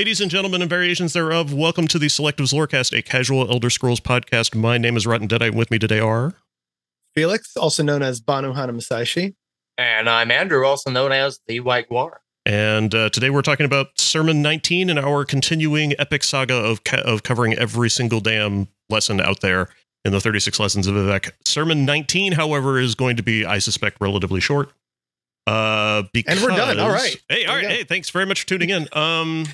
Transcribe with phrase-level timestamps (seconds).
[0.00, 4.00] Ladies and gentlemen and variations thereof, welcome to the Selectives Lorecast, a casual Elder Scrolls
[4.00, 4.54] podcast.
[4.54, 5.52] My name is Rotten Deadite.
[5.52, 6.32] With me today are
[7.14, 9.34] Felix, also known as Banu Hana Masashi.
[9.76, 12.12] And I'm Andrew, also known as the White Guar.
[12.46, 17.02] And uh, today we're talking about Sermon 19 and our continuing epic saga of ca-
[17.04, 19.68] of covering every single damn lesson out there
[20.06, 21.30] in the 36 lessons of Vivec.
[21.44, 24.72] Sermon 19, however, is going to be, I suspect, relatively short.
[25.46, 26.80] Uh, because, And we're done.
[26.80, 27.20] All right.
[27.28, 27.70] Hey, all There we right.
[27.70, 27.76] go.
[27.80, 28.88] Hey, thanks very much for tuning in.
[28.94, 29.44] Um,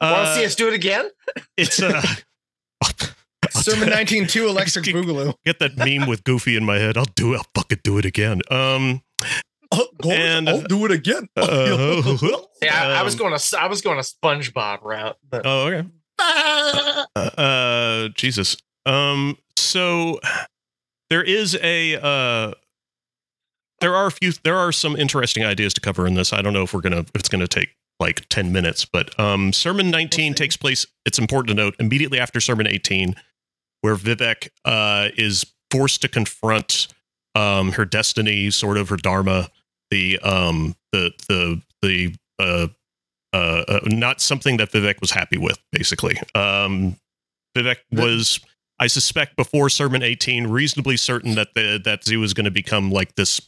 [0.00, 1.10] Want to uh, see us do it again?
[1.56, 2.00] it's uh,
[3.50, 5.34] Sermon 19.2 Electric Keep- Boogaloo.
[5.44, 6.96] get that meme with Goofy in my head.
[6.96, 7.38] I'll do it.
[7.38, 8.40] I'll fucking do it again.
[8.50, 9.02] Um,
[9.72, 11.28] God, And- I'll do it again.
[11.36, 15.42] uh, See, I, I was um, going to I was going to SpongeBob route, but
[15.44, 15.88] Oh, okay.
[17.16, 18.56] Uh, Jesus.
[18.86, 20.18] Um, so
[21.10, 22.52] there is a uh,
[23.80, 26.32] there are a few there are some interesting ideas to cover in this.
[26.32, 29.52] I don't know if we're gonna if it's gonna take like ten minutes, but um,
[29.52, 30.86] Sermon nineteen We'll takes place.
[31.04, 33.14] It's important to note immediately after Sermon eighteen,
[33.80, 36.88] where Vivec uh is forced to confront
[37.34, 39.50] um her destiny, sort of her dharma,
[39.90, 42.68] the um the the the uh
[43.32, 46.18] uh, uh, not something that Vivec was happy with, basically.
[46.34, 46.96] Um,
[47.56, 48.40] Vivec was,
[48.78, 52.90] I suspect, before Sermon 18, reasonably certain that the, that Z was going to become
[52.90, 53.40] like this,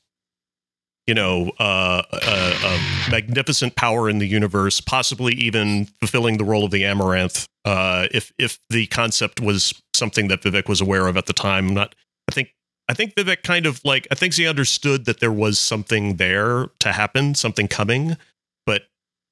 [1.11, 6.65] you know, uh, uh, uh, magnificent power in the universe, possibly even fulfilling the role
[6.65, 7.49] of the Amaranth.
[7.65, 11.75] Uh, if if the concept was something that Vivec was aware of at the time,
[11.75, 11.97] not,
[12.31, 12.55] I think.
[12.89, 16.69] I think Vivec kind of like I think he understood that there was something there
[16.79, 18.17] to happen, something coming,
[18.65, 18.83] but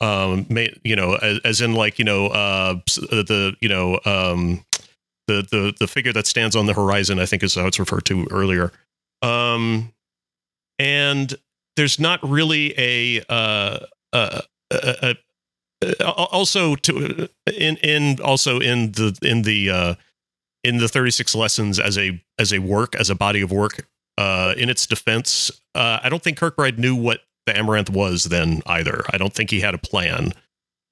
[0.01, 2.75] um may, you know as, as in like you know uh
[3.11, 4.65] the you know um
[5.29, 8.05] the the the figure that stands on the horizon i think is how it's referred
[8.05, 8.71] to earlier
[9.23, 9.93] um
[10.78, 11.37] and
[11.78, 13.78] there's not really a uh
[14.12, 14.41] uh
[14.71, 15.15] uh,
[15.83, 19.94] uh, also to in in also in the in the uh
[20.65, 23.87] in the 36 lessons as a as a work as a body of work
[24.19, 28.61] uh in its defense uh i don't think kirkbride knew what the amaranth was then
[28.67, 29.03] either.
[29.11, 30.34] I don't think he had a plan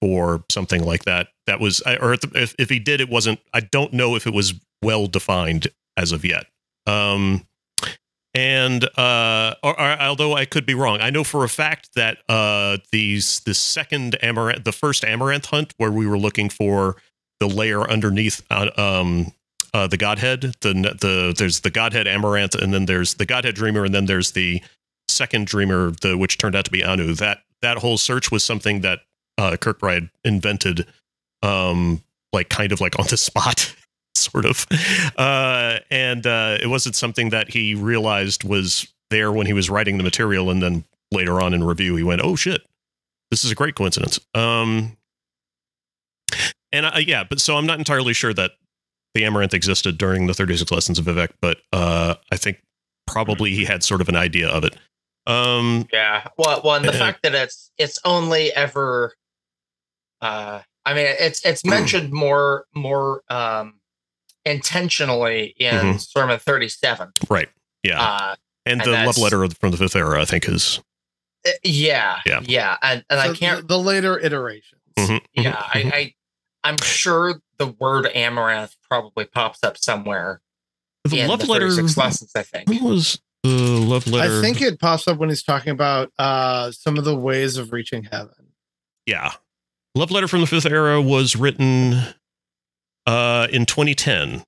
[0.01, 1.29] for something like that.
[1.47, 4.55] That was or if, if he did it wasn't i don't know if it was
[4.83, 6.47] well defined as of yet.
[6.87, 7.47] Um
[8.37, 12.19] and uh or, or- although i could be wrong i know for a fact that
[12.29, 16.97] uh these the second amaranth the first amaranth hunt where we were looking for
[17.41, 19.33] the layer underneath uh, um
[19.75, 23.85] uh the godhead the the there's the godhead amaranth and then there's the godhead dreamer
[23.85, 24.63] and then there's the
[25.09, 27.15] second dreamer the which turned out to be anu.
[27.15, 29.01] That that whole search was something that
[29.39, 30.87] uh kirkbride invented
[31.43, 32.03] um
[32.33, 33.75] like kind of like on the spot
[34.31, 34.67] sort of.
[35.17, 39.99] Uh and uh it wasn't something that he realized was there when he was writing
[39.99, 42.63] the material and then later on in review he went oh shit.
[43.31, 44.19] This is a great coincidence.
[44.35, 44.97] Um
[46.73, 48.53] and uh, yeah but so i'm not entirely sure that
[49.15, 52.61] the amaranth existed during the 36 lessons of vivec but uh i think
[53.07, 54.77] probably he had sort of an idea of it.
[55.29, 56.27] Um yeah.
[56.37, 59.15] Well, well, and the Uh, fact that it's it's only ever,
[60.21, 63.76] uh, I mean, it's it's mentioned more more um
[64.47, 66.01] intentionally in Mhm.
[66.01, 67.13] Sermon 37.
[67.29, 67.49] right
[67.83, 70.81] yeah Uh, and and the love letter from the fifth era i think is
[71.47, 72.41] uh, yeah, Yeah.
[72.43, 74.81] yeah, and and I can't The, the later iterations.
[74.99, 76.15] Mhm, mhm, yeah, I, I
[76.65, 80.41] I'm sure the word amaranth probably pops up somewhere
[81.05, 82.33] the in love the letter lessons.
[82.35, 82.69] I think.
[82.69, 86.73] when was the love letter I think it pops up when he's talking about uh,
[86.73, 88.51] some of the ways of reaching heaven.
[89.07, 89.35] Yeah.
[89.95, 92.03] Love Letter from the Fifth Era was written
[93.07, 94.43] uh, in 2010.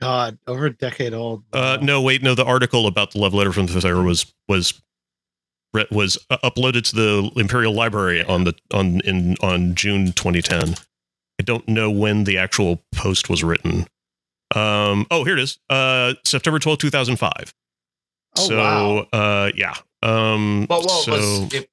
[0.00, 1.42] God, over a decade old.
[1.52, 2.34] Uh, no, wait, no.
[2.34, 4.80] The article about the Love Letter from the Fifth Era was was
[5.90, 10.76] was uh, uploaded to the Imperial Library on the on in on June 2010.
[11.40, 13.86] I don't know when the actual post was written.
[14.54, 15.58] Um, oh, here it is.
[15.68, 17.54] Uh, September 12, 2005.
[18.38, 19.06] Oh, so, wow.
[19.12, 19.74] uh, yeah.
[20.02, 21.68] Um, Well, well, so, it,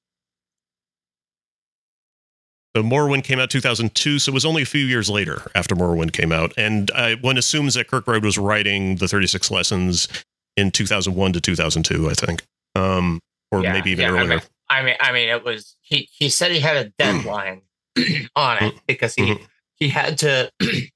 [2.75, 6.11] So Morrowind came out 2002, so it was only a few years later after Morrowind
[6.11, 6.51] came out.
[6.57, 10.09] And uh, one assumes that Kirkbride was writing the 36 lessons
[10.57, 12.43] in 2001 to 2002, I think,
[12.75, 14.41] um, or Yeah, maybe even yeah, earlier.
[14.69, 16.09] I mean, I mean, it was he.
[16.11, 17.61] He said he had a deadline
[18.35, 19.47] on it because he Mhm.
[19.75, 20.91] he had to he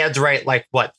[0.00, 0.92] had to write like what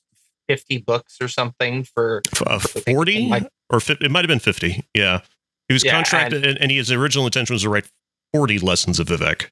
[0.47, 4.85] fifty books or something for uh, 40 like or 50, it might have been 50.
[4.93, 5.19] Yeah,
[5.67, 7.89] he was Yeah, contracted, and, and he, his original intention was to write
[8.33, 9.49] 40 lessons of Vivec.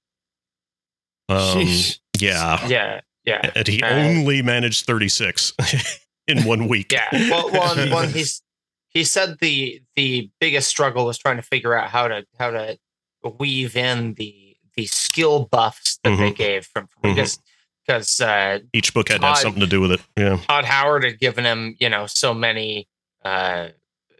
[1.29, 1.65] Um,
[2.19, 5.53] yeah, yeah yeah and he Uh, only managed 36
[6.27, 6.91] in one week.
[6.91, 7.07] yeah.
[7.29, 8.41] Well, well, well he's
[8.89, 12.77] he said the the biggest struggle was trying to figure out how to how to
[13.37, 17.15] weave in the the skill buffs that they gave from, from Mhm.
[17.15, 17.39] because
[17.85, 20.01] because uh, Each book had to have something to do with it.
[20.15, 20.37] Yeah.
[20.47, 22.87] Todd Howard had given him you know so many
[23.23, 23.69] uh,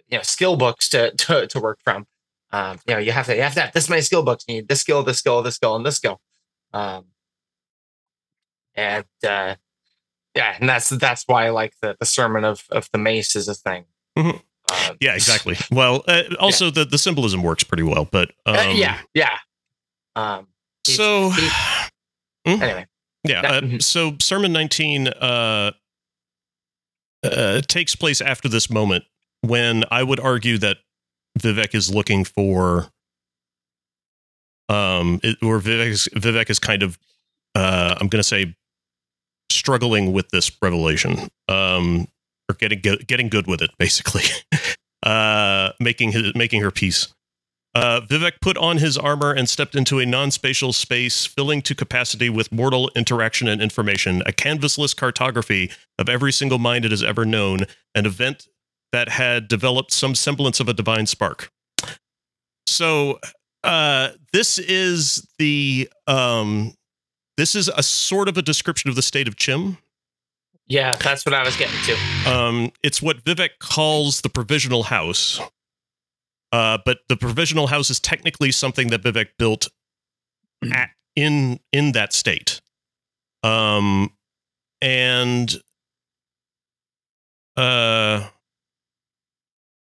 [0.10, 2.06] you know skill books to to, to work from.
[2.52, 4.44] Um, you know you have to you have to have this many skill books.
[4.48, 6.20] You need this skill, this skill, this skill, and this skill.
[6.74, 7.06] Um,
[8.76, 9.56] and uh,
[10.36, 13.48] yeah, and that's that's why I like the the sermon of of the mace is
[13.48, 13.86] a thing.
[14.18, 14.42] Mhm.
[14.72, 15.58] Um, Yeah, exactly.
[15.72, 19.38] Well, uh, also the the symbolism works pretty well, but um, uh, yeah, yeah.
[20.16, 20.48] Um,
[20.86, 21.50] He- So he-
[22.46, 22.86] anyway,
[23.24, 23.82] yeah, Yeah, uh, mhm.
[23.84, 25.72] so sermon 19 uh,
[27.24, 29.04] uh, takes place after this moment
[29.42, 30.78] when I would argue that
[31.40, 32.92] Vivec is looking for
[34.70, 36.98] um it, or Vivec is, Vivec is kind of
[37.56, 38.56] uh I'm going to say
[39.52, 42.08] struggling with this revelation um
[42.50, 44.24] or getting good, getting good with it basically
[45.04, 47.14] uh making his making her peace
[47.76, 51.76] uh, Vivec put on his armor and stepped into a non spatial space, filling to
[51.76, 57.04] capacity with mortal interaction and information, a canvasless cartography of every single mind it has
[57.04, 58.48] ever known, an event
[58.92, 61.52] that had developed some semblance of a divine spark.
[62.66, 63.20] So,
[63.64, 65.90] uh, this is the.
[66.08, 66.74] Um,
[67.38, 69.78] this is a sort of a description of the state of Chim.
[70.68, 72.30] yeah, that's what I was getting to.
[72.30, 75.40] Um, it's what Vivec calls the provisional house.
[76.52, 79.70] Uh, but the provisional house is technically something that Vivec built
[80.74, 82.60] at, in in that state.
[83.44, 84.12] Um,
[84.82, 85.56] and
[87.56, 88.28] uh,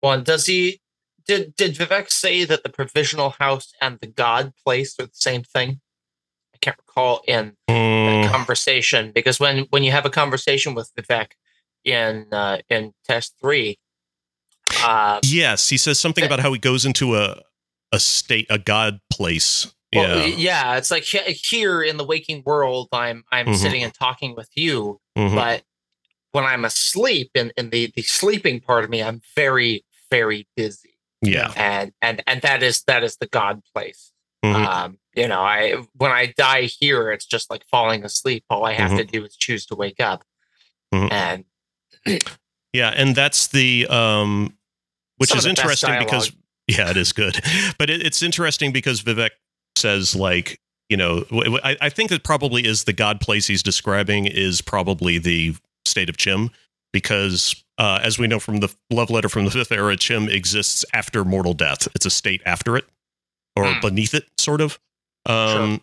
[0.00, 0.80] One, does he
[1.26, 5.42] did did Vivec say that the provisional house and the God place are the same
[5.42, 5.80] thing?
[6.54, 10.90] I can't recall in that mm, conversation because when when you have a conversation with
[10.96, 11.32] Vivec
[11.84, 13.78] in uh, in TES three,
[14.82, 17.40] uh, yes, he says something about how he goes into a
[17.92, 19.72] a state, a god place.
[19.94, 23.56] well, yeah, yeah, it's like here in the waking world, I'm I'm Mhm.
[23.56, 25.34] sitting and talking with you, Mhm.
[25.34, 25.62] but
[26.32, 30.93] when I'm asleep in in the the sleeping part of me, I'm very very busy.
[31.24, 31.52] Yeah.
[31.56, 34.12] and and and that is that is the god place
[34.44, 34.66] Mhm.
[34.66, 38.72] um you know i when i die here it's just like falling asleep all i
[38.74, 40.22] have to do is choose to wake up
[40.94, 41.12] Mhm.
[41.12, 41.44] and
[42.72, 44.56] Yeah, and that's the um,
[45.18, 46.32] which is of the best interesting because
[46.66, 47.40] yeah, it is good,
[47.78, 49.30] but it, it's interesting because Vivec
[49.76, 51.24] says like you know
[51.62, 55.54] I think that probably is the god place he's describing is probably the
[55.86, 56.50] state of Chim
[56.92, 60.84] because uh, as we know from the love letter from the fifth era, Chim exists
[60.92, 61.88] after mortal death.
[61.94, 62.84] It's a state after it
[63.56, 63.80] or Hmm.
[63.80, 64.78] beneath it, sort of.
[65.26, 65.80] Um,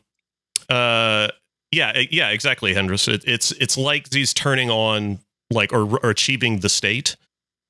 [0.69, 1.29] uh,
[1.71, 3.07] yeah, yeah, exactly, Hendris.
[3.07, 5.19] It, it's it's like he's turning on
[5.51, 7.15] like or, or achieving the state.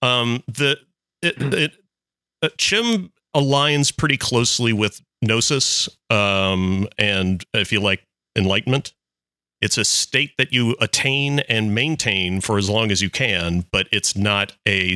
[0.02, 0.78] Um, the
[1.22, 1.72] it, it
[2.42, 8.04] uh, Chim aligns pretty closely with Gnosis, um, and if you like
[8.36, 8.94] enlightenment,
[9.62, 13.88] it's a state that you attain and maintain for as long as you can, but
[13.92, 14.96] it's not a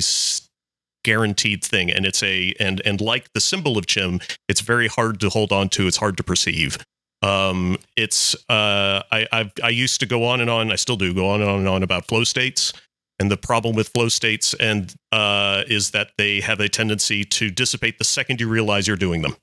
[1.03, 4.19] guaranteed thing, and it's a and and like the symbol of Chim,
[4.49, 5.87] it's very hard to hold on to.
[5.87, 6.77] It's hard to perceive.
[7.21, 10.71] Um, it's uh, I I've, I used to go on and on.
[10.71, 12.73] I still do go on and on and on about flow states.
[13.17, 17.49] And the problem with flow states and uh, is that they have a tendency to
[17.49, 19.37] dissipate the second you realize you're doing them.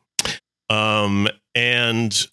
[0.69, 2.27] Um, and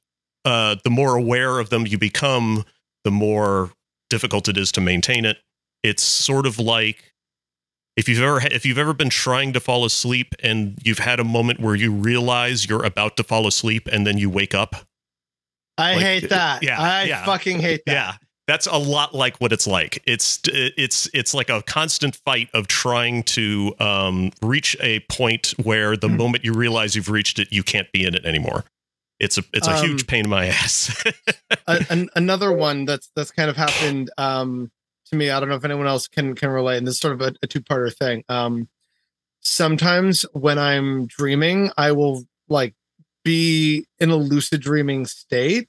[0.43, 2.65] uh, the more aware of them you become,
[3.09, 3.71] the more
[4.11, 5.37] difficult it is to maintain it.
[5.81, 7.11] It's sort of like
[7.97, 11.23] if you've ever if you've ever been trying to fall asleep and you've had a
[11.23, 14.75] moment where you realize you're about to fall asleep and then you wake up.
[15.77, 16.61] I Like, hate that.
[16.61, 17.25] yeah, I yeah.
[17.25, 17.91] fucking hate that.
[17.93, 18.13] Yeah.
[18.47, 20.03] That's a lot like what it's like.
[20.05, 25.95] It's it's it's like a constant fight of trying to um, reach a point where
[25.97, 26.17] the Hmm.
[26.17, 28.65] moment you realize you've reached it, you can't be in it anymore.
[29.19, 31.03] It's a it's a Um, huge pain in my ass.
[31.67, 34.71] A- an, another one that's that's kind of happened um,
[35.09, 35.29] to me.
[35.29, 36.77] I don't know if anyone else can can relate.
[36.77, 38.23] And this is sort of a, a two parter thing.
[38.29, 38.69] Um,
[39.41, 42.75] sometimes when I'm dreaming, I will like
[43.23, 45.67] be in a lucid dreaming state.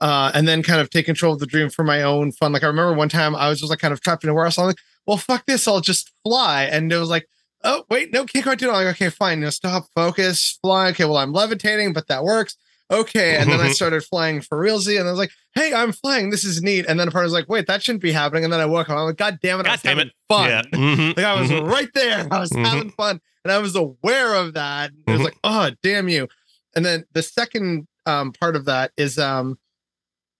[0.00, 2.52] Uh, and then kind of take control of the dream for my own fun.
[2.52, 4.58] Like I remember one time I was just like kind of trapped in a warehouse.
[4.58, 6.64] I'm like, well, fuck this, I'll just fly.
[6.64, 7.28] And it was like,
[7.62, 8.72] oh wait, no, can't quite do it.
[8.72, 10.88] I'm like, okay, fine, no, stop, focus, fly.
[10.88, 12.56] Okay, well, I'm levitating, but that works.
[12.90, 16.30] Okay, and then I started flying for realsy, and I was like, hey, I'm flying.
[16.30, 16.84] This is neat.
[16.86, 18.44] And then a part was like, wait, that shouldn't be happening.
[18.44, 18.96] And then I woke up.
[18.98, 20.14] I'm like, god damn it, I God was damn having it.
[20.28, 20.48] fun.
[20.50, 20.62] yeah.
[20.72, 21.16] Mhm.
[21.16, 21.70] Like I was Mhm.
[21.70, 22.26] right there.
[22.30, 22.66] I was Mhm.
[22.66, 24.90] having fun, and I was aware of that.
[25.06, 25.24] It was Mhm.
[25.24, 26.28] like, oh, damn you.
[26.76, 29.58] And then the second um, part of that is um,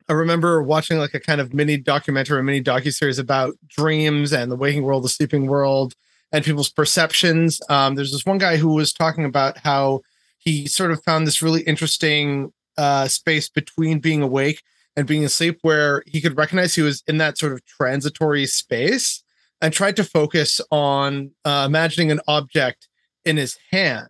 [0.08, 4.32] I remember watching like a kind of mini documentary, a mini docu series about dreams
[4.32, 5.94] and the waking world, the sleeping world,
[6.32, 7.60] and people's perceptions.
[7.70, 10.00] Um, there's this one guy who was talking about how
[10.44, 14.62] he sort of found this really interesting uh, space between being awake
[14.96, 19.22] and being asleep, where he could recognize he was in that sort of transitory space,
[19.60, 22.88] and tried to focus on uh, imagining an object
[23.24, 24.08] in his hand.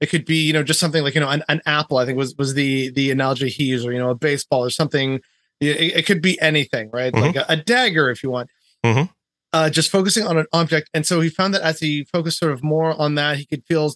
[0.00, 1.98] It could be, you know, just something like you know an, an apple.
[1.98, 4.70] I think was was the the analogy he used, or you know, a baseball or
[4.70, 5.20] something.
[5.60, 7.12] It, it could be anything, right?
[7.12, 7.20] Mhm.
[7.20, 8.48] Like a, a dagger, if you want.
[8.84, 9.10] Mhm.
[9.52, 12.52] Uh, just focusing on an object, and so he found that as he focused sort
[12.52, 13.92] of more on that, he could feel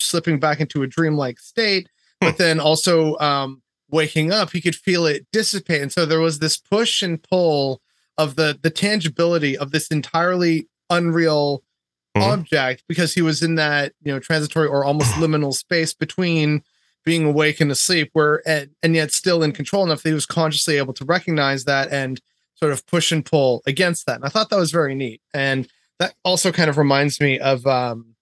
[0.00, 1.88] slipping back into a dreamlike state,
[2.22, 2.28] Hmm.
[2.28, 6.38] but then also um, waking up, he could feel it dissipate, and so there was
[6.40, 7.80] this push and pull
[8.16, 11.62] of the the tangibility of this entirely unreal
[12.16, 12.22] Mhm.
[12.22, 16.62] object because he was in that you know transitory or almost liminal space between
[17.04, 20.26] being awake and asleep where and, and yet still in control enough that he was
[20.26, 22.20] consciously able to recognize that and
[22.54, 25.68] sort of push and pull against that and i thought that was very neat and
[26.00, 28.14] that also kind of reminds me of um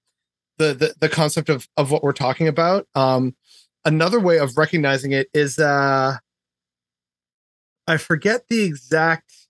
[0.59, 2.87] the the, the concept of of what we're talking about.
[2.95, 3.35] Um
[3.85, 6.17] another way of recognizing it is uh
[7.87, 9.47] i forget the exact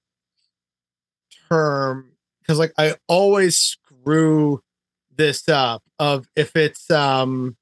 [1.49, 4.63] term because like I always screw
[5.15, 7.57] this up of if it's um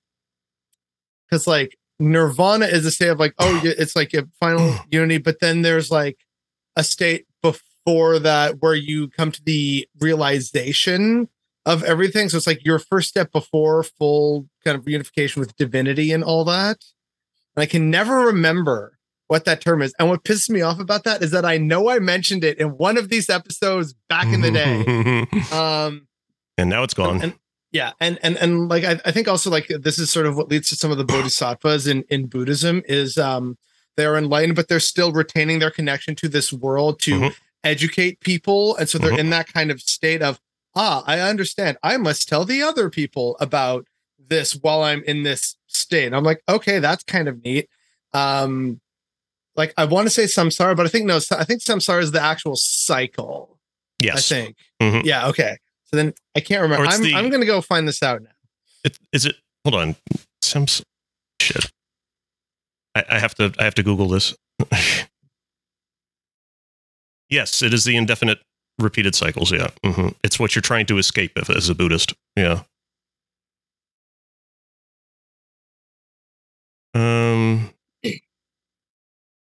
[1.26, 5.40] because like nirvana is a state of like oh it's like a final unity but
[5.40, 6.18] then there's like
[6.76, 11.28] a state before that where you come to the realization
[11.66, 16.12] of everything so it's like your first step before full kind of unification with divinity
[16.12, 16.76] and all that
[17.56, 21.04] and i can never remember what that term is and what pisses me off about
[21.04, 24.40] that is that i know i mentioned it in one of these episodes back in
[24.42, 26.06] the day um
[26.58, 27.20] and now it's gone.
[27.22, 27.34] and
[27.72, 30.48] yeah and and and like I, I think also like this is sort of what
[30.48, 33.56] leads to some of the bodhisattvas in in buddhism is um
[33.96, 37.34] they're enlightened but they're still retaining their connection to this world to Mhm.
[37.64, 39.18] educate people and so they're Mhm.
[39.18, 40.38] in that kind of state of
[40.76, 43.86] ah i understand i must tell the other people about
[44.28, 47.68] this while i'm in this state and i'm like okay that's kind of neat
[48.12, 48.80] um
[49.56, 52.20] like i want to say samsara but i think no i think samsara is the
[52.22, 53.58] actual cycle
[54.00, 54.16] yes.
[54.16, 55.04] i think Mhm.
[55.04, 58.22] yeah okay so then i can't remember i'm, the- I'm gonna go find this out
[58.22, 58.30] now
[58.84, 59.36] It, is it?
[59.64, 59.96] Hold on.
[60.42, 60.66] Some
[61.40, 61.70] shit.
[62.94, 63.50] I, I have to.
[63.58, 64.34] I have to Google this.
[67.30, 68.40] yes, it is the indefinite
[68.78, 69.50] repeated cycles.
[69.52, 72.14] Yeah, hmm it's what you're trying to escape if, as a Buddhist.
[72.36, 72.62] Yeah.
[76.94, 77.70] Um.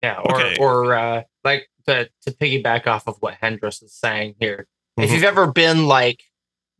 [0.04, 0.58] Yeah, or Okay.
[0.60, 4.68] or uh, like to to piggyback off of what Hendris is saying here.
[4.98, 5.14] If Mhm.
[5.14, 6.24] you've ever been like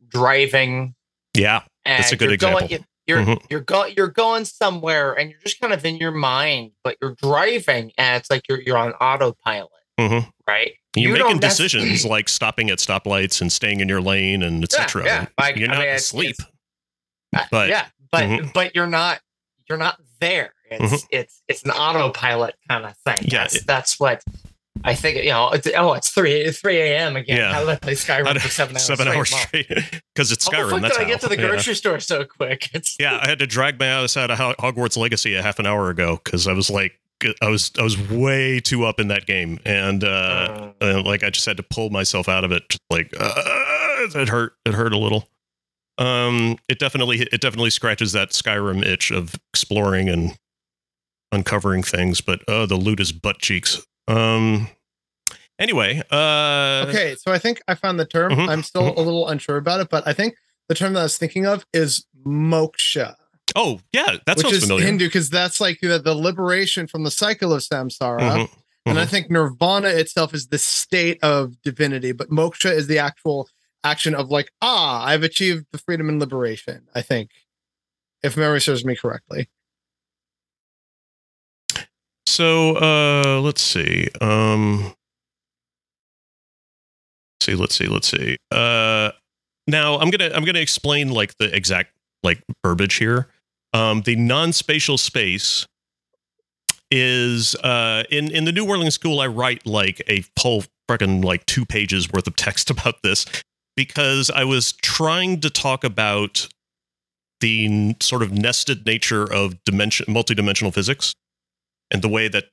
[0.06, 0.94] driving
[1.34, 1.62] Yeah.
[1.84, 2.86] and That's a good you're going, example.
[3.06, 3.46] you're Mhm.
[3.50, 7.14] you're going you're going somewhere and you're just kind of in your mind, but you're
[7.14, 10.72] driving and it's like you're you're on autopilot, hmm right?
[10.96, 15.04] You're You making decisions like stopping at stoplights and staying in your lane and etc.
[15.04, 16.36] yeah, like, You're I not mean, asleep.
[16.38, 16.46] it's-
[17.36, 18.52] Uh, But- yeah, but Mhm.
[18.54, 19.20] but you're not
[19.68, 20.54] you're not there.
[20.70, 23.28] It's it's it's an autopilot kind of thing.
[23.30, 24.22] Yeah, that's, it- that's what
[24.84, 25.18] I think.
[25.24, 27.16] You know, it's, oh, it's three three a.m.
[27.16, 27.36] again.
[27.36, 27.58] Yeah.
[27.58, 28.84] I let play Skyrim for seven hours.
[28.86, 29.16] Seven straight.
[29.16, 29.68] hours straight
[30.14, 30.70] because it's How the Skyrim.
[30.70, 31.48] fuck That's did I get to the Yeah.
[31.48, 32.70] grocery store so quick?
[32.74, 35.66] It's Yeah, I had to drag my ass out of Hogwarts Legacy a half an
[35.66, 36.98] hour ago because I was like,
[37.42, 41.22] I was I was way too up in that game, and uh, uh, uh, like
[41.22, 42.76] I just had to pull myself out of it.
[42.90, 43.32] Like uh,
[44.14, 44.54] it hurt.
[44.64, 45.28] It hurt a little.
[45.98, 50.36] Um, it definitely it definitely scratches that Skyrim itch of exploring and
[51.32, 52.20] uncovering things.
[52.20, 53.84] But oh, the loot is butt cheeks.
[54.06, 54.68] Um.
[55.58, 58.96] Anyway, uh, okay so i think i found the term Mhm, i'm still mhm.
[58.96, 60.36] a little unsure about it but i think
[60.68, 63.16] the term that i was thinking of is moksha
[63.56, 64.84] Oh, yeah, that which sounds is familiar.
[64.86, 68.48] hindu because that's like the, the liberation from the cycle of samsara Mhm,
[68.86, 69.08] and i mhm.
[69.08, 73.48] think nirvana itself is the state of divinity but moksha is the actual
[73.84, 77.30] action of like ah i've achieved the freedom and liberation i think
[78.22, 79.48] if memory serves me correctly
[82.26, 84.08] So uh let's see.
[84.20, 84.92] Um
[87.42, 88.36] see, let's see, let's see.
[88.50, 89.10] Uh
[89.66, 93.28] now I'm gonna I'm gonna explain like the exact like verbiage here.
[93.72, 95.66] Um the non-spatial space
[96.90, 101.44] is uh in in the New Orleans school I write like a whole freaking like
[101.46, 103.26] two pages worth of text about this
[103.76, 106.48] because I was trying to talk about
[107.40, 111.12] the n- sort of nested nature of dimension multidimensional physics
[111.90, 112.46] and the way that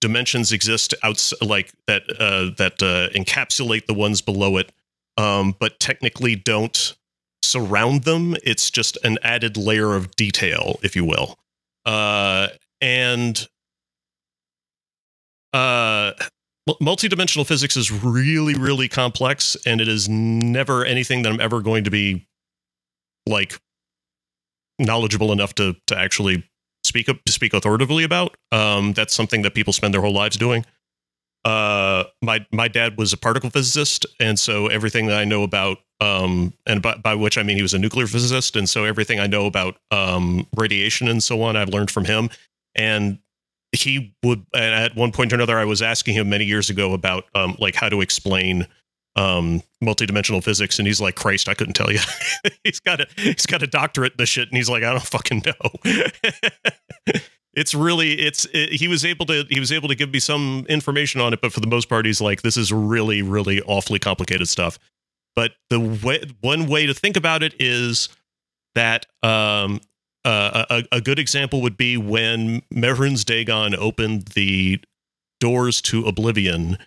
[0.00, 4.70] dimensions exist outs like that uh, that uh, encapsulate the ones below it,
[5.16, 6.94] um, but technically don't
[7.44, 8.36] surround them.
[8.42, 11.38] It's just an added layer of detail, if you will.
[11.84, 12.48] Uh,
[12.80, 13.46] and
[15.52, 16.12] uh,
[16.66, 21.60] mul- multidimensional physics is really, really complex, and it is never anything that I'm ever
[21.60, 22.26] going to be
[23.26, 23.58] like
[24.78, 26.44] knowledgeable enough to to actually
[26.84, 28.36] speak to speak authoritatively about.
[28.52, 30.64] Um, that's something that people spend their whole lives doing.
[31.44, 35.78] Uh, my my dad was a particle physicist, and so everything that I know about,
[36.00, 39.20] um, and by, by which I mean he was a nuclear physicist, and so everything
[39.20, 42.30] I know about um, radiation and so on, I've learned from him.
[42.74, 43.18] And
[43.72, 46.92] he would, and at one point or another, I was asking him many years ago
[46.92, 48.66] about um, like how to explain
[49.16, 50.80] um multidimensional physics.
[50.80, 52.00] And he's like christ i couldn't tell you.
[52.64, 54.48] He's got a he's got a doctorate in the shit.
[54.48, 55.92] And he's like i don't fucking know.
[57.56, 60.66] It's really it's it, he was able to he was able to give me some
[60.68, 61.40] information on it.
[61.40, 64.76] But for the most part he's like this is really really awfully complicated stuff
[65.36, 68.08] but the way one way to think about it is
[68.74, 69.80] that um
[70.24, 74.80] uh, a, a good example would be when Mehrunes Dagon opened the
[75.38, 76.78] doors to oblivion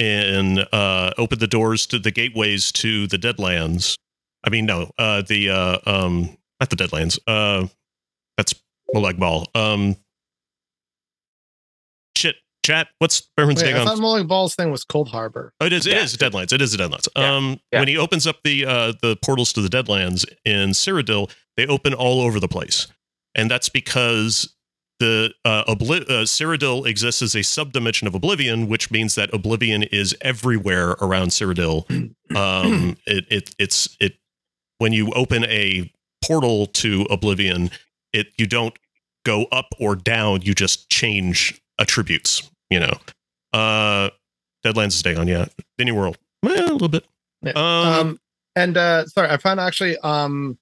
[0.00, 3.96] and uh, opened the doors to the gateways to the Deadlands.
[4.44, 7.18] I mean, no, uh, the uh, um, not the Deadlands.
[7.26, 7.68] Uh,
[8.36, 8.54] that's
[8.94, 9.46] Molag.
[9.54, 9.96] Um,
[12.66, 12.88] chat.
[12.98, 15.50] What's Mehrunes Wait, I Dagon's thought Molag Bal's thing was Coldharbour.
[15.60, 15.86] Oh, it is.
[15.86, 16.02] It Yeah.
[16.02, 16.52] is Deadlands.
[16.52, 17.08] It is the Deadlands.
[17.16, 17.34] Yeah.
[17.36, 17.78] Um, Yeah.
[17.80, 21.94] when he opens up the uh the portals to the Deadlands in Cyrodiil, they open
[21.94, 22.86] all over the place,
[23.34, 24.52] and that's because
[24.98, 29.82] the uh, Obli- uh Cyrodiil exists as a subdimension of Oblivion, which means that Oblivion
[29.84, 32.12] is everywhere around Cyrodiil.
[32.34, 34.14] Um, it it it's it
[34.78, 35.92] when you open a
[36.24, 37.70] portal to Oblivion,
[38.12, 38.74] it you don't
[39.24, 40.42] go up or down.
[40.42, 42.50] You just change attributes.
[42.70, 42.92] You know.
[43.52, 44.10] Uh,
[44.64, 45.46] Deadlands is Dagon, yeah.
[45.78, 47.04] Mini World, eh, a little bit.
[47.42, 47.52] Yeah.
[47.52, 47.62] Um,
[48.08, 48.20] Um,
[48.56, 50.58] and uh, sorry, I found actually, um,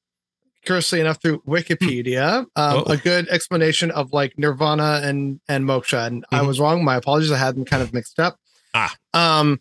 [0.64, 2.82] curiously enough, through Wikipedia, um, Oh.
[2.84, 6.06] a good explanation of like Nirvana and and moksha.
[6.06, 6.46] And I Mhm.
[6.46, 6.84] was wrong.
[6.84, 7.30] My apologies.
[7.30, 8.38] I had them kind of mixed up.
[8.75, 8.94] Ah.
[9.14, 9.61] Um,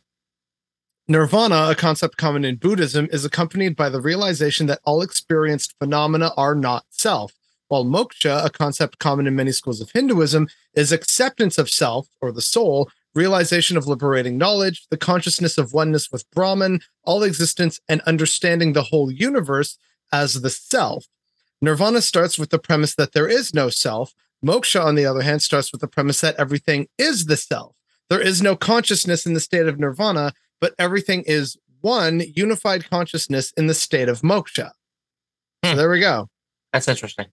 [1.07, 6.31] Nirvana, a concept common in Buddhism, is accompanied by the realization that all experienced phenomena
[6.37, 7.33] are not self.
[7.69, 12.31] While moksha, a concept common in many schools of Hinduism, is acceptance of self or
[12.31, 18.01] the soul, realization of liberating knowledge, the consciousness of oneness with Brahman, all existence, and
[18.01, 19.77] understanding the whole universe
[20.11, 21.05] as the self.
[21.61, 24.13] Nirvana starts with the premise that there is no self.
[24.43, 27.75] Moksha, on the other hand, starts with the premise that everything is the self.
[28.09, 33.51] There is no consciousness in the state of nirvana, but everything is one unified consciousness
[33.53, 34.71] in the state of moksha.
[35.63, 35.77] So Hmm.
[35.77, 36.29] there we go.
[36.73, 37.27] That's interesting.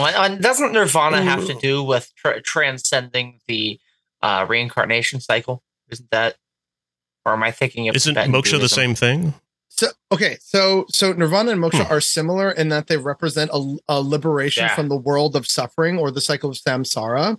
[0.00, 3.80] Well, and doesn't Nirvana have to do with tra- transcending the
[4.22, 5.62] uh, reincarnation cycle?
[5.90, 6.36] Isn't that,
[7.24, 9.34] or am I thinking of isn't Tibetan Moksha the same thing?
[9.68, 11.92] So okay, so so nirvana and moksha Hmm.
[11.92, 14.74] are similar in that they represent a, a liberation Yeah.
[14.74, 17.38] from the world of suffering or the cycle of samsara.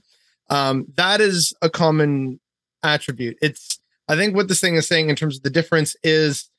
[0.50, 2.40] Um, that is a common
[2.84, 3.38] attribute.
[3.42, 6.50] It's I think what this thing is saying in terms of the difference is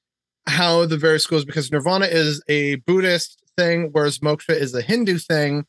[0.49, 5.19] how the various schools, because nirvana is a Buddhist thing, whereas moksha is a Hindu
[5.19, 5.65] thing,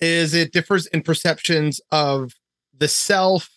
[0.00, 2.34] is it differs in perceptions of
[2.76, 3.50] the self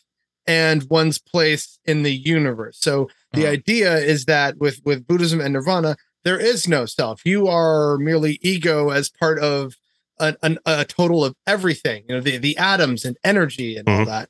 [0.47, 2.77] and one's place in the universe.
[2.81, 3.49] So the Mhm.
[3.49, 7.21] idea is that with with Buddhism and Nirvana, there is no self.
[7.25, 9.75] You are merely ego as part of
[10.19, 12.03] an, an, a total of everything.
[12.09, 14.05] You know, the the atoms and energy and all Mhm.
[14.07, 14.29] that.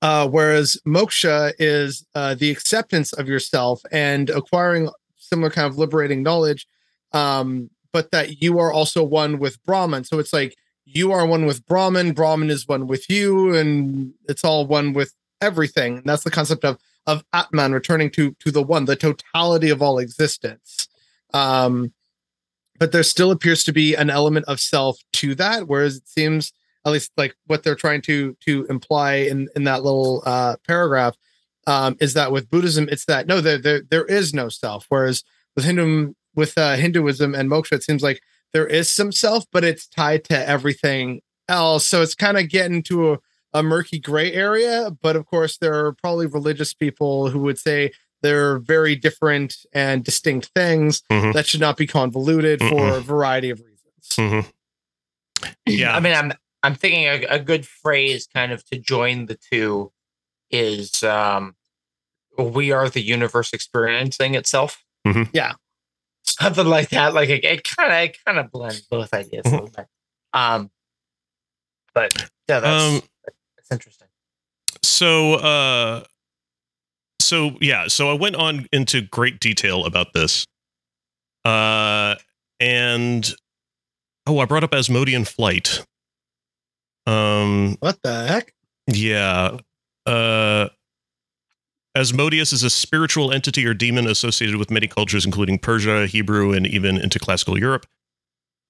[0.00, 6.22] Uh, whereas moksha is uh, the acceptance of yourself and acquiring similar kind of liberating
[6.22, 6.66] knowledge,
[7.12, 10.04] um, but that you are also one with Brahman.
[10.04, 10.54] So it's like
[10.94, 15.14] you are one with Brahman, Brahman is one with you, and it's all one with
[15.40, 15.98] everything.
[15.98, 19.82] And that's the concept of of Atman returning to to the one, the totality of
[19.82, 20.88] all existence.
[21.32, 21.92] Um,
[22.78, 26.52] but there still appears to be an element of self to that, whereas it seems,
[26.86, 31.16] at least like what they're trying to to imply in in that little uh, paragraph,
[31.66, 34.86] um, is that with Buddhism, it's that no, there there there is no self.
[34.88, 35.22] Whereas
[35.54, 38.22] with Hindu with uh, Hinduism and moksha, it seems like
[38.52, 41.86] there is some self, but it's tied to everything else.
[41.86, 43.18] So it's kind of getting to a
[43.54, 44.90] a murky gray area.
[45.00, 50.04] But of course, there are probably religious people who would say they're very different and
[50.04, 51.32] distinct things Mhm.
[51.32, 54.08] that should not be convoluted for a variety of reasons.
[54.16, 54.52] Mhm.
[55.66, 55.96] Yeah.
[55.96, 56.32] I mean, I'm
[56.62, 59.92] I'm thinking a, a good phrase kind of to join the two
[60.50, 61.54] is um,
[62.38, 65.30] "We are the universe experiencing itself." Mhm.
[65.32, 65.54] Yeah.
[66.30, 67.14] Something like that.
[67.14, 69.86] Like it kind of it kind of blends both ideas a little bit.
[70.32, 70.70] Um,
[71.94, 72.12] but
[72.48, 73.02] yeah, that's Um,
[73.56, 74.08] that's interesting.
[74.82, 76.04] so uh
[77.20, 80.46] so yeah so i went on into great detail about this
[81.44, 82.14] uh
[82.60, 83.34] and
[84.26, 85.84] oh i brought up asmodean flight
[87.06, 88.54] um What the heck?
[88.86, 89.58] yeah
[90.06, 90.68] uh
[91.98, 96.64] Asmodeus is a spiritual entity or demon associated with many cultures, including Persia, Hebrew, and
[96.64, 97.86] even into classical Europe.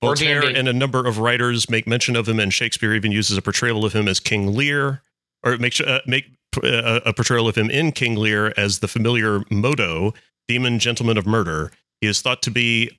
[0.02, 3.42] Voltaire and a number of writers make mention of him, and Shakespeare even uses a
[3.42, 5.02] portrayal of him as King Lear,
[5.42, 6.26] or make uh, make
[6.62, 10.14] uh, a portrayal of him in King Lear as the familiar Modo,
[10.46, 11.70] demon gentleman of murder.
[12.00, 12.98] He is thought to be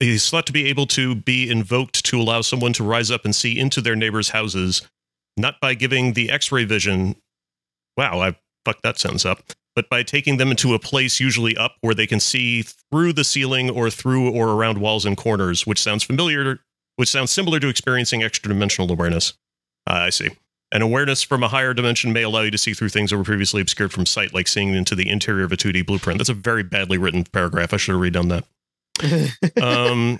[0.00, 3.34] he's thought to be able to be invoked to allow someone to rise up and
[3.34, 4.80] see into their neighbors' houses,
[5.36, 7.16] not by giving the X-ray vision.
[7.96, 9.42] Wow, I fucked that sentence up.
[9.78, 13.22] But by taking them into a place usually up where they can see through the
[13.22, 16.58] ceiling or through or around walls and corners, which sounds familiar,
[16.96, 19.34] which sounds similar to experiencing extra dimensional awareness.
[19.88, 20.30] Uh, I see.
[20.72, 23.22] An awareness from a higher dimension may allow you to see through things that were
[23.22, 26.18] previously obscured from sight, like seeing into the interior of a 2D blueprint.
[26.18, 27.72] That's a very badly written paragraph.
[27.72, 29.62] I should have redone that.
[29.62, 30.18] Um,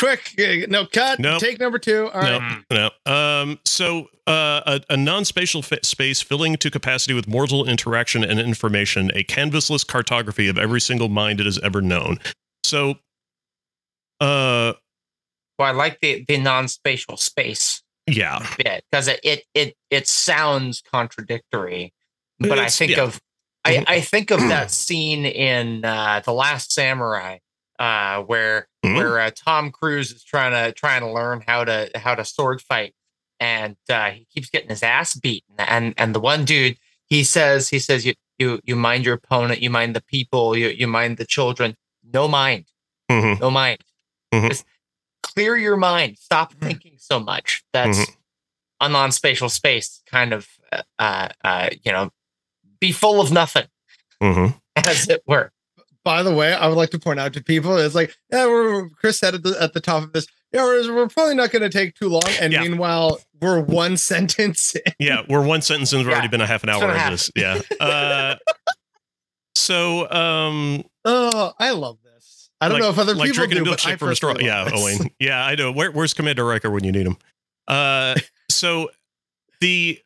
[0.00, 1.18] Quick, uh, no cut.
[1.18, 1.40] Nope.
[1.40, 2.08] Take number two.
[2.08, 2.62] All right.
[2.70, 3.12] No, no.
[3.12, 8.40] Um, so uh, a, a non-spatial fa- space filling to capacity with mortal interaction and
[8.40, 12.18] information, a canvasless cartography of every single mind it has ever known.
[12.64, 12.92] So,
[14.20, 14.72] uh,
[15.58, 20.82] Well, I like the the non-spatial space yeah, bit because it, it it it sounds
[20.90, 21.92] contradictory,
[22.38, 23.02] but I think yeah.
[23.02, 23.20] of
[23.66, 27.36] I, I think of that scene in uh, the Last Samurai
[27.80, 28.94] uh, where Mhm.
[28.94, 32.60] where uh, Tom Cruise is trying to trying to learn how to how to sword
[32.62, 32.94] fight,
[33.40, 35.54] and uh, he keeps getting his ass beaten.
[35.58, 39.60] And and the one dude he says he says you you you mind your opponent,
[39.60, 41.76] you mind the people, you you mind the children.
[42.04, 42.66] No mind,
[43.10, 43.40] Mhm.
[43.40, 43.82] no mind.
[44.32, 44.48] Mhm.
[44.48, 44.64] Just
[45.22, 46.18] clear your mind.
[46.18, 46.60] Stop Mhm.
[46.66, 47.62] thinking so much.
[47.72, 48.16] That's Mhm.
[48.80, 52.10] a non-spatial space kind of uh, uh, uh, you know
[52.80, 53.68] be full of nothing
[54.22, 54.58] Mhm.
[55.06, 55.52] as it were
[56.04, 58.88] By the way, I would like to point out to people, it's like, yeah, we're,
[58.90, 61.62] Chris said at the, at the top of this, yeah, we're, we're probably not going
[61.62, 62.22] to take too long.
[62.40, 62.62] And Yeah.
[62.62, 64.74] meanwhile, we're one sentence.
[64.74, 64.92] in.
[64.98, 66.14] yeah, we're one sentence and it's Yeah.
[66.14, 67.10] already been a half an hour of half.
[67.12, 67.30] this.
[67.36, 67.60] Yeah.
[67.80, 68.36] Uh,
[69.54, 72.50] so, um, Oh, I love this.
[72.60, 74.08] I don't like- know if other like people drinking do, a but I milkshake from
[74.10, 74.34] a straw.
[74.38, 74.72] Yeah, this.
[74.74, 75.10] Owen.
[75.18, 75.70] Yeah, I know.
[75.72, 77.16] Where, where's Commander Riker when you need him?
[77.68, 78.14] Uh,
[78.50, 78.90] so
[79.60, 80.00] the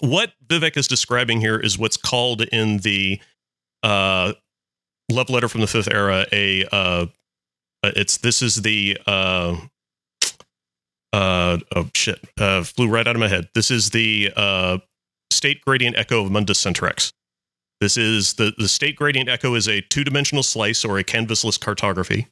[0.00, 3.20] what Vivec is describing here is what's called in the
[3.82, 4.32] uh,
[5.10, 7.06] love letter from the fifth era a uh,
[7.82, 9.56] uh, it's this is the uh,
[11.12, 13.48] uh, oh shit uh, flew right out of my head.
[13.54, 14.78] This is the uh,
[15.30, 17.12] state gradient echo of Mundus Centrex.
[17.80, 21.58] This is the the state gradient echo is a two dimensional slice or a canvasless
[21.58, 22.28] cartography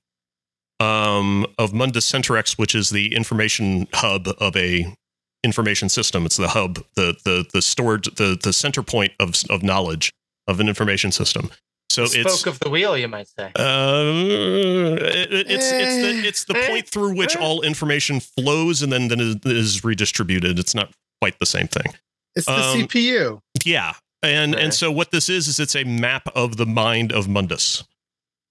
[0.81, 4.95] um, of Mundus Centrex, which is the information hub of a
[5.43, 6.27] information system.
[6.27, 10.13] It's the hub, the the the stored the the center point of of knowledge
[10.49, 11.51] of an information system.
[11.91, 16.45] So spoke it's of the wheel you might say uh, it- it's it's the it's
[16.45, 20.59] the point through which all information flows and then then is, is redistributed.
[20.59, 21.95] It's not quite the same thing.
[22.37, 23.41] It's the Um, CPU.
[23.65, 23.95] Yeah.
[24.23, 24.65] And Okay.
[24.65, 27.85] and so what this is is it's a map of the mind of Mundus.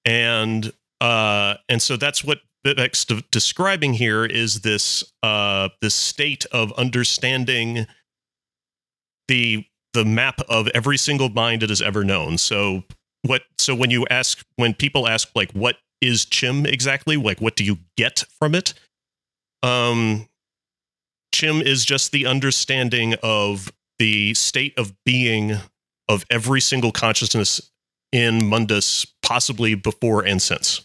[0.06, 6.46] And uh and so that's what Vivec's de- describing here is this uh this state
[6.52, 7.86] of understanding
[9.28, 9.66] the
[9.98, 12.38] the map of every single mind it has ever known.
[12.38, 12.84] So
[13.24, 17.18] what so when you ask when people ask like what is chim exactly?
[17.18, 18.76] Like what do you get from it?
[19.64, 20.28] Um
[21.34, 25.54] chim is just the understanding of the state of being
[26.08, 27.60] of every single consciousness
[28.12, 30.82] in Mundus, possibly before and since.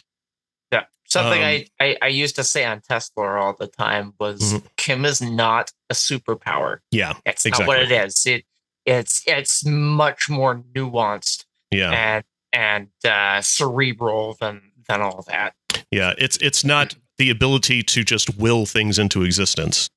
[0.72, 4.40] yeah something Um, I, I i used to say on tesla all the time was
[4.40, 4.62] Mhm.
[4.78, 8.08] chim is not a superpower Yeah, it's not what it Exactly.
[8.08, 8.44] is it
[8.86, 15.54] it's it's much more nuanced yeah, and and uh cerebral than than all that
[15.92, 16.14] yeah.
[16.18, 19.88] It's it's not the ability to just will things into existence.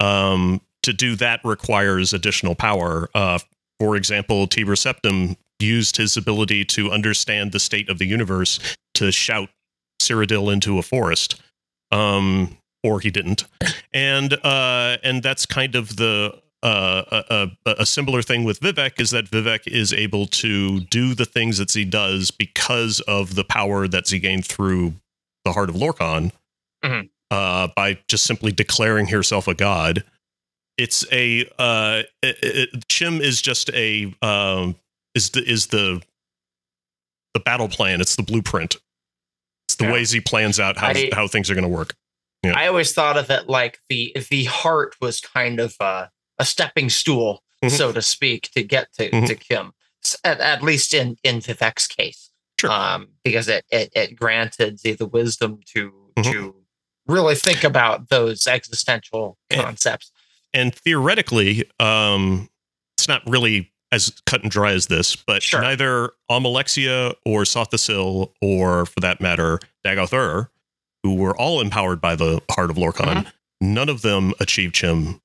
[0.00, 3.08] Um, to do that requires additional power.
[3.14, 3.38] Uh,
[3.78, 8.58] for example, Tiber Septim used his ability to understand the state of the universe
[8.94, 9.48] to shout
[10.02, 11.40] Cyrodiil into a forest.
[11.92, 13.44] Um, or he didn't.
[13.96, 19.00] And uh, and that's kind of the uh, a, a, a similar thing with Vivec
[19.00, 23.44] is that Vivec is able to do the things that he does because of the
[23.44, 24.94] power that he gained through
[25.44, 26.32] the heart of Lorkhan
[26.84, 27.08] Mhm.
[27.30, 30.04] uh, by just simply declaring herself a god.
[30.78, 34.74] It's a uh, it, it, Chim is just a um,
[35.14, 36.02] is the is the
[37.34, 38.00] the battle plan.
[38.00, 38.76] It's the blueprint.
[39.68, 39.92] It's the Yeah.
[39.92, 41.94] ways he plans out how I- how things are going to work.
[42.42, 42.52] Yeah.
[42.56, 46.90] I always thought of it like the the heart was kind of a, a stepping
[46.90, 47.70] stool, Mhm.
[47.70, 49.26] so to speak, to get to, Mhm.
[49.28, 49.72] to Chim.
[50.22, 52.70] At, at least in in Vivec's case, Sure.
[52.70, 56.32] um, because it, it it granted the, the wisdom to Mhm.
[56.32, 56.54] to
[57.06, 60.10] really think about those existential concepts.
[60.52, 62.48] and theoretically, um,
[62.96, 65.60] it's not really as cut and dry as this, but Sure.
[65.60, 70.50] neither Almalexia or Sotha Sil, or for that matter, Dagoth Ur,
[71.02, 73.30] who were all empowered by the heart of Lorkhan.
[73.60, 75.20] None of them achieved Chim.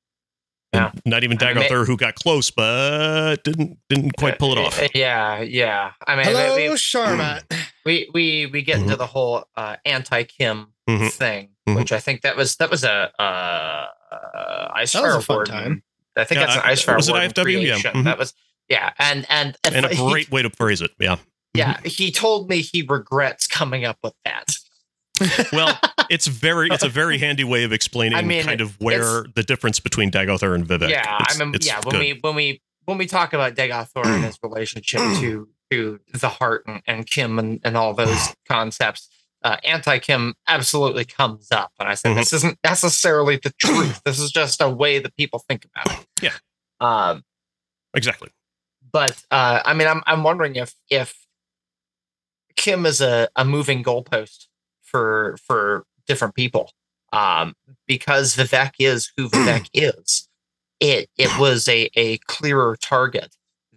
[0.73, 0.91] Yeah.
[0.93, 4.51] And Not even I mean, Dagoth Ur, who got close but didn't didn't quite pull
[4.51, 4.79] it off.
[4.81, 5.91] Uh, Yeah, yeah.
[6.05, 7.41] I mean, Hello, we, Sharmat.
[7.85, 11.11] we we we get into the whole uh, anti-Chim Mhm.
[11.11, 11.75] thing, Mhm.
[11.75, 15.45] which I think that was that was a uh, uh, ice That was a fun
[15.45, 15.83] time.
[16.17, 17.61] I think Yeah, that's an I- ice fire was it warden IFW?
[17.61, 17.71] Yeah.
[17.73, 17.93] creation.
[17.93, 18.03] Mhm.
[18.03, 18.33] That was
[18.69, 20.91] yeah, and and And a he- great way to phrase it.
[20.99, 21.15] Yeah.
[21.55, 24.49] yeah, he told me he regrets coming up with that.
[25.53, 25.77] Well,
[26.09, 29.43] it's very it's a very handy way of explaining I mean, kind of where the
[29.43, 30.89] difference between Dagoth Ur and Vivec.
[30.89, 31.79] yeah, It's- I mean, yeah.
[31.83, 31.99] When good.
[31.99, 36.29] we when we when we talk about Dagoth Ur and his relationship to to the
[36.29, 39.07] heart and, and Chim and, and all those concepts,
[39.43, 41.71] uh, anti Chim absolutely comes up.
[41.79, 42.15] And I said, Mhm.
[42.19, 44.01] this isn't necessarily the truth.
[44.05, 46.05] This is just a way that people think about it.
[46.21, 46.33] Yeah.
[46.81, 47.23] Um,
[47.93, 48.29] exactly.
[48.91, 51.13] but uh, I mean, I'm I'm wondering if if
[52.57, 54.47] Chim is a, a moving goalpost
[54.89, 56.71] for for different people,
[57.13, 57.53] um,
[57.87, 60.27] because Vivec is who Vivec is.
[60.79, 63.35] It it was a a clearer target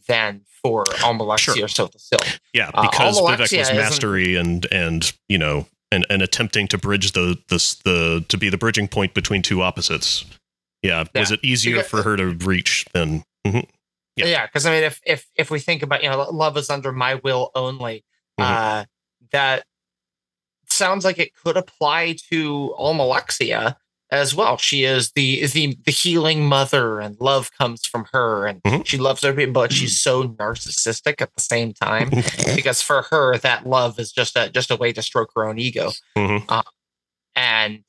[0.09, 1.65] than for Almalexia Sure.
[1.65, 2.23] or Sotha Sil.
[2.55, 7.13] Yeah, Uh, because Vivec was mastery and and you know and, and attempting to bridge
[7.13, 10.25] the this the to be the bridging point between two opposites.
[10.83, 13.67] Yeah, was it easier Because- for her to reach than Mhm.
[14.17, 14.27] Yeah.
[14.27, 16.93] Yeah, because I mean, if if if we think about you know, love is under
[16.93, 18.05] my will only,
[18.39, 18.45] Mhm.
[18.45, 18.85] uh,
[19.33, 19.65] that
[20.73, 23.77] sounds like it could apply to Almalexia
[24.11, 24.59] as well.
[24.59, 28.87] She is the the the healing mother, and love comes from her, and Mhm.
[28.87, 32.11] she loves everybody, but she's so narcissistic at the same time
[32.55, 35.59] because for her, that love is just a just a way to stroke her own
[35.59, 36.65] ego, Mhm.
[37.37, 37.85] and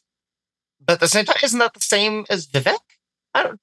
[0.85, 2.77] but at the same time, isn't that the same as Vivec?
[3.33, 3.59] I don't.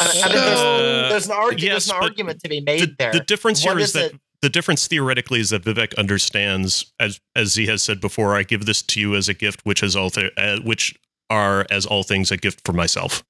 [0.00, 2.80] I, I mean, there's, Uh, there's an, argu- yes, there's an argument to be made
[2.82, 3.12] the, there.
[3.12, 6.92] the difference What here is is that it- the difference theoretically is that Vivec understands,
[6.98, 9.82] as as he has said before, I give this to you as a gift, which
[9.82, 10.94] is all th- uh, which
[11.28, 13.22] are as all things a gift for myself.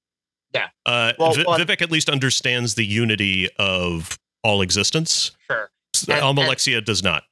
[0.54, 0.68] Yeah.
[0.86, 5.32] Uh, Well, Vi- well- Vivec at least understands the unity of all existence.
[5.50, 5.70] Sure.
[6.08, 7.24] And- Almalexia does not.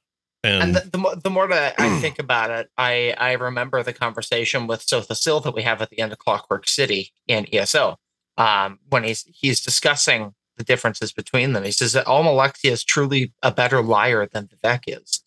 [0.43, 3.91] And, And the, the, the more that I think about it, I, I remember the
[3.91, 7.97] conversation with Sotha Sil that we have at the end of Clockwork City in ESO
[8.37, 11.63] um, when he's he's discussing the differences between them.
[11.63, 15.23] He says that Almalexia is truly a better liar than Vivec is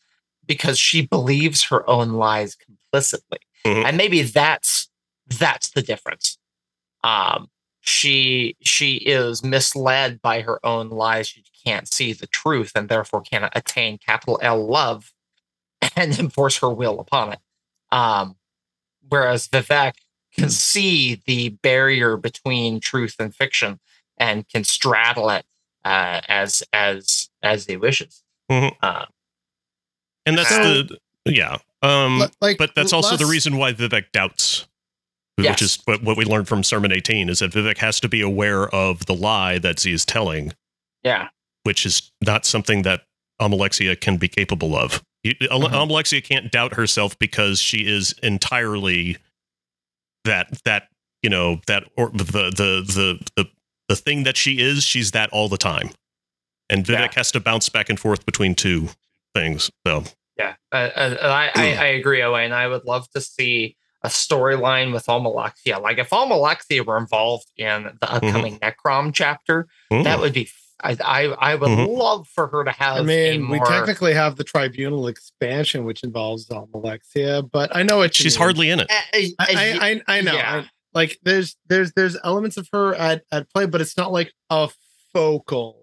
[0.47, 3.85] because she believes her own lies complicitly, Mhm.
[3.87, 4.89] and maybe that's
[5.39, 6.37] that's the difference.
[7.03, 7.49] Um,
[7.81, 11.29] she she is misled by her own lies.
[11.29, 15.13] She can't see the truth and therefore cannot attain capital L love
[15.97, 17.39] and enforce her will upon it.
[17.91, 18.37] Um,
[19.09, 19.95] whereas Vivec
[20.35, 23.81] can see the barrier between truth and fiction
[24.23, 25.45] and can straddle it
[25.85, 28.23] uh, as as as he wishes.
[28.51, 28.75] Mhm.
[28.83, 29.07] Uh,
[30.27, 31.59] and that's So- the yeah.
[31.83, 34.67] Um, like, but that's also the reason why Vivec doubts.
[35.39, 35.55] Yes.
[35.55, 38.21] Which is what, what we learned from Sermon 18 is that Vivec has to be
[38.21, 40.53] aware of the lie that Z is telling,
[41.03, 41.29] yeah,
[41.65, 43.05] which is not something that
[43.41, 45.03] Almalexia can be capable of.
[45.25, 45.71] You- Al- Mhm.
[45.73, 49.17] Almalexia can't doubt herself because she is entirely
[50.25, 50.89] that that
[51.23, 53.51] you know that or the the the the
[53.93, 54.83] the thing that she is.
[54.85, 55.91] She's that all the time,
[56.71, 57.09] and Vivec Yeah.
[57.17, 58.89] has to bounce back and forth between two
[59.35, 59.71] things.
[59.87, 60.05] So
[60.39, 60.55] yeah.
[60.73, 62.53] Uh, uh, I, I I agree, Owen.
[62.53, 65.81] I would love to see a storyline with Almalexia.
[65.81, 70.49] Like if Almalexia were involved in the upcoming Necrom chapter, that would be.
[70.85, 71.97] I I, I would Mhm.
[71.97, 72.97] love for her to have.
[72.97, 77.99] I mean, we more, technically have the tribunal expansion, which involves Almalexia, but I know
[77.99, 78.43] what she's mean.
[78.43, 78.87] hardly in it.
[78.91, 80.33] I, I, I, I, I know.
[80.35, 80.65] Yeah.
[80.95, 84.33] I- like there's there's there's elements of her at at play, but it's not like
[84.51, 84.69] a
[85.13, 85.79] focal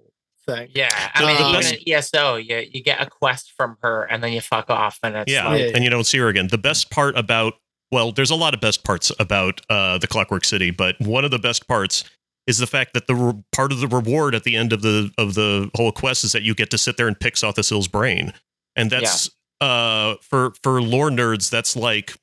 [0.45, 0.69] thing.
[0.73, 4.23] Yeah, I mean, the even in ESO, you you get a quest from her, and
[4.23, 5.71] then you fuck off, and it's Yeah, like, Yeah.
[5.75, 6.47] and you don't see her again.
[6.47, 7.53] The best part about
[7.91, 11.31] well, there's a lot of best parts about uh, the Clockwork City, but one of
[11.31, 12.03] the best parts
[12.45, 15.11] is the fact that the re- part of the reward at the end of the
[15.17, 17.87] of the whole quest is that you get to sit there and pick Sotha Sil's
[17.87, 18.33] brain,
[18.75, 19.29] and that's
[19.61, 22.15] uh for for lore nerds that's like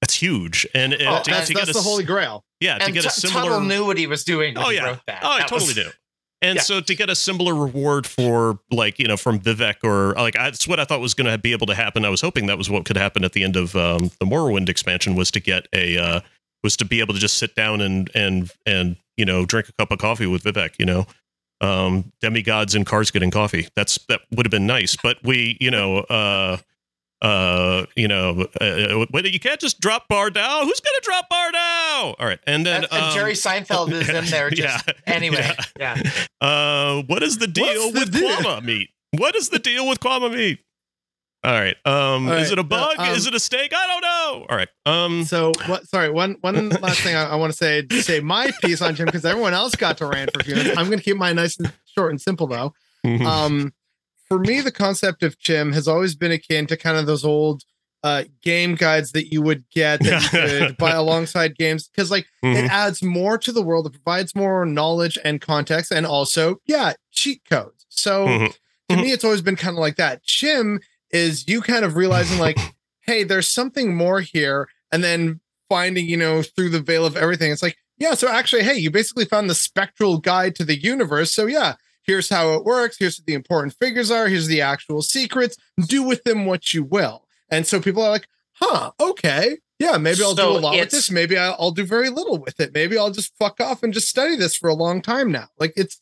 [0.00, 0.66] that's huge.
[0.74, 2.44] And uh, Oh, to, That's, to that's get the a, holy grail.
[2.60, 4.76] yeah to and get a similar Tuttle knew what he was doing when Oh, he
[4.76, 4.84] yeah.
[4.84, 5.20] wrote that.
[5.22, 5.90] Oh, I That totally was- do.
[6.42, 6.62] And Yeah.
[6.62, 10.50] so to get a similar reward for like you know from Vivec or like I,
[10.50, 12.04] that's what I thought was going to be able to happen.
[12.04, 14.68] I was hoping that was what could happen at the end of um, the Morrowind
[14.68, 16.20] expansion was to get a uh,
[16.62, 19.72] was to be able to just sit down and and and you know drink a
[19.72, 20.74] cup of coffee with Vivec.
[20.78, 21.06] You know,
[21.62, 23.68] um, demigods in cars getting coffee.
[23.74, 24.94] That's that would have been nice.
[25.02, 26.00] But we you know.
[26.00, 26.58] Uh,
[27.22, 30.64] uh, you know, uh, whether you can't just drop Bardow.
[30.64, 32.14] Who's gonna drop Bardow?
[32.18, 34.50] All right, and then And, and um, Jerry Seinfeld is in there.
[34.56, 35.96] Just yeah, anyway, yeah.
[36.04, 36.46] yeah.
[36.46, 38.28] Uh, what is the deal What's the with deal?
[38.36, 38.90] Kwama meat?
[39.16, 40.58] What is the deal with Kwama meat?
[41.44, 41.76] All right.
[41.86, 42.96] Um, All is it a uh, bug?
[42.98, 43.72] um, is it a steak?
[43.74, 44.46] I don't know.
[44.50, 44.68] All right.
[44.84, 45.86] Um, So what?
[45.88, 49.06] Sorry, one one last thing I, I want to say say my piece on Chim
[49.06, 50.76] because everyone else got to rant for a few minutes.
[50.76, 52.74] I'm going to keep mine nice and short and simple though.
[53.06, 53.24] mhm.
[53.24, 53.72] Um,
[54.28, 57.62] for me, the concept of Chim has always been akin to kind of those old
[58.04, 62.26] uh game guides that you would get that you could buy alongside games because like
[62.44, 62.64] Mhm.
[62.64, 66.92] it adds more to the world, it provides more knowledge and context, and also yeah,
[67.10, 67.86] cheat codes.
[67.88, 68.54] So Mhm.
[68.90, 69.02] to Mhm.
[69.02, 70.22] me, it's always been kind of like that.
[70.24, 72.56] Chim is you kind of realizing like,
[73.00, 77.50] hey, there's something more here, and then finding, you know, through the veil of everything.
[77.50, 81.32] It's like, yeah, so actually, hey, you basically found the spectral guide to the universe.
[81.32, 81.74] So yeah,
[82.06, 82.96] here's how it works.
[82.98, 84.28] Here's what the important figures are.
[84.28, 85.56] Here's the actual secrets.
[85.86, 87.26] Do with them what you will.
[87.50, 89.58] And so people are like, huh, okay.
[89.78, 91.10] Yeah, maybe I'll So do a lot with this.
[91.10, 92.72] Maybe I'll, do very little with it.
[92.72, 95.48] Maybe I'll just fuck off and just study this for a long time now.
[95.58, 96.00] Like it's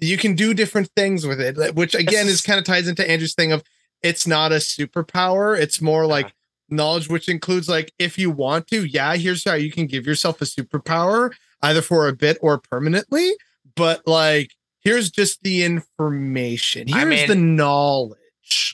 [0.00, 3.34] you can do different things with it, which again is kind of ties into Andrew's
[3.34, 3.62] thing of
[4.02, 5.58] it's not a superpower.
[5.58, 6.32] It's more like
[6.68, 10.40] knowledge, which includes like if you want to, yeah, here's how you can give yourself
[10.42, 13.32] a superpower, either for a bit or permanently.
[13.76, 14.52] But like,
[14.82, 16.88] here's just the information.
[16.88, 18.18] Here's I mean- the knowledge.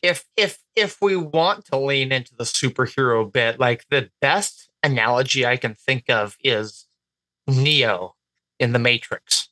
[0.03, 5.45] if if if we want to lean into the superhero bit, like the best analogy
[5.47, 6.87] I can think of is
[7.47, 8.15] Neo
[8.59, 9.49] in the Matrix.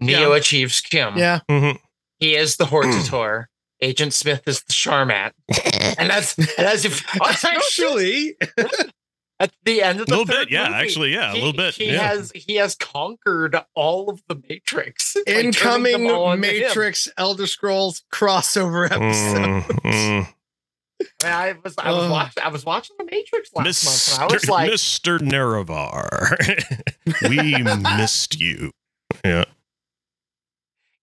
[0.00, 0.36] Neo Yeah.
[0.36, 1.16] achieves Chim.
[1.16, 1.40] Yeah.
[1.50, 1.78] Mhm.
[2.18, 3.46] He is the Hortator.
[3.80, 5.32] Agent Smith is the Sharmat.
[5.98, 7.04] And that's and that's if
[7.44, 8.36] Actually,
[9.42, 10.64] at the end of A the little third bit, yeah.
[10.66, 11.74] movie, Actually, yeah, a little bit.
[11.74, 12.14] He yeah.
[12.14, 15.16] has he has conquered all of the Matrix.
[15.26, 16.62] incoming them all into him.
[16.62, 19.64] Matrix Elder Scrolls crossover episode.
[19.82, 20.28] Mm, mm.
[21.24, 22.10] I, mean, I was I was Ugh.
[22.12, 24.48] watching I was watching the Matrix last month, and I was Mr.
[24.48, 25.18] like, Mr.
[25.18, 26.36] Nerevar,
[27.28, 27.62] we
[27.98, 28.70] missed you.
[29.24, 29.44] Yeah.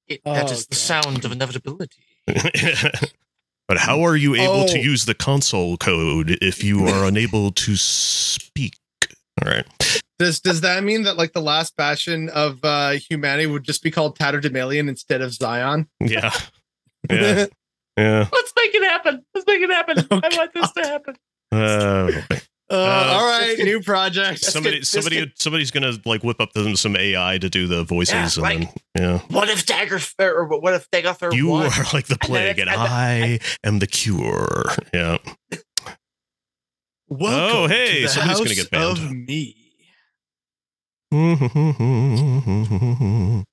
[0.08, 0.80] it, that Oh, is the God.
[0.80, 2.04] sound of inevitability.
[3.69, 4.82] but how are you able to Oh.
[4.82, 8.75] use the console code if you are unable to speak?
[9.41, 9.65] All right.
[10.17, 13.89] Does does that mean that like the last bastion of uh humanity would just be
[13.91, 15.88] called Tatterdemalion instead of Zion?
[16.01, 16.32] Yeah.
[17.10, 17.45] Yeah.
[17.95, 18.27] Yeah.
[18.32, 19.23] Let's make it happen.
[19.34, 20.05] Let's make it happen.
[20.12, 21.15] Oh, I want this to happen.
[21.51, 22.12] Uh,
[22.71, 24.41] Uh, all right, get- new project.
[24.41, 27.65] Just somebody, get- somebody, get- somebody's gonna like whip up them some AI to do
[27.67, 28.69] the voices, Yeah, and like- then
[29.03, 31.65] yeah, What if Dagger or what if Dagoth Ur won?
[31.65, 34.65] are like the plague, it's- and and then- I am the cure.
[34.93, 35.17] Yeah.
[37.08, 38.97] Welcome Oh, hey, to the somebody's gonna get banned.
[38.99, 39.55] Of me.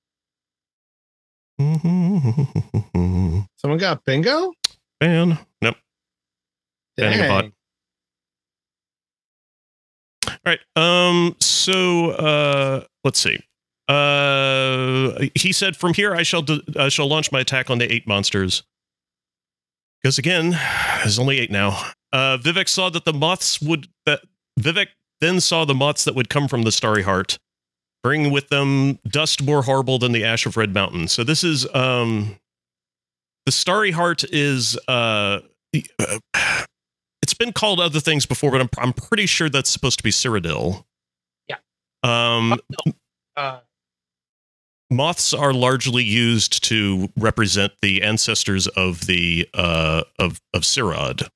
[3.59, 4.53] Someone got bingo.
[5.01, 5.39] Ban.
[5.63, 5.77] Nope.
[6.97, 7.45] Banning a bot.
[10.47, 10.61] All right.
[10.77, 11.35] Um.
[11.41, 13.39] So, uh, let's see.
[13.89, 16.45] Uh, he said, "From here, I shall
[16.77, 18.63] I shall launch my attack on the eight monsters."
[20.01, 20.51] Because again,
[20.99, 21.91] there's only eight now.
[22.13, 24.21] Uh, Vivec saw that the moths would that
[24.61, 24.89] Vivec
[25.21, 27.39] then saw the moths that would come from the starry heart,
[28.05, 31.09] bringing with them dust more horrible than the ash of Red Mountain.
[31.09, 32.37] So this is um,
[33.47, 35.41] the starry heart is uh.
[37.17, 40.03] Uh, It's been called other things before, but I'm, I'm pretty sure that's supposed to
[40.05, 40.85] be Cyrodiil.
[41.49, 41.57] Yeah.
[42.03, 42.61] Um,
[43.37, 43.61] Uh,
[44.91, 51.29] moths are largely used to represent the ancestors of the uh of of Cyrod.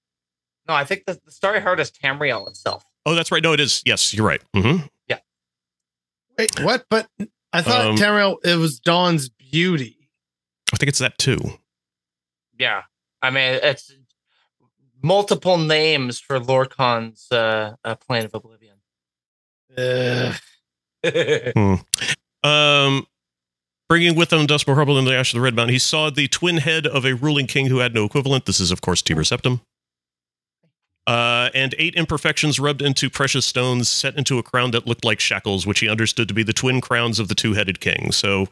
[0.68, 2.84] no, I think the, the Starry Heart is Tamriel itself.
[3.04, 3.42] Oh, that's right.
[3.42, 3.82] No, it is.
[3.84, 4.40] Yes, you're right.
[4.54, 4.86] Mm-hmm.
[5.08, 5.18] Yeah.
[6.38, 6.84] Wait, what?
[6.88, 7.08] But
[7.52, 10.08] I thought Um, Tamriel it was Dawn's beauty.
[10.72, 11.38] I think it's that too.
[12.58, 12.82] Yeah,
[13.20, 13.92] I mean it's
[15.02, 18.76] multiple names for Lorkhan's uh, uh, Plane of Oblivion.
[19.76, 20.34] Ugh.
[22.42, 23.06] Um,
[23.88, 26.08] bringing with them dust more horrible than the ash of the red mountain, he saw
[26.08, 28.46] the twin head of a ruling king who had no equivalent.
[28.46, 29.60] This is, of course, Tiber Septim.
[31.06, 35.20] Uh, and eight imperfections rubbed into precious stones set into a crown that looked like
[35.20, 38.10] shackles, which he understood to be the twin crowns of the two-headed king.
[38.12, 38.46] So,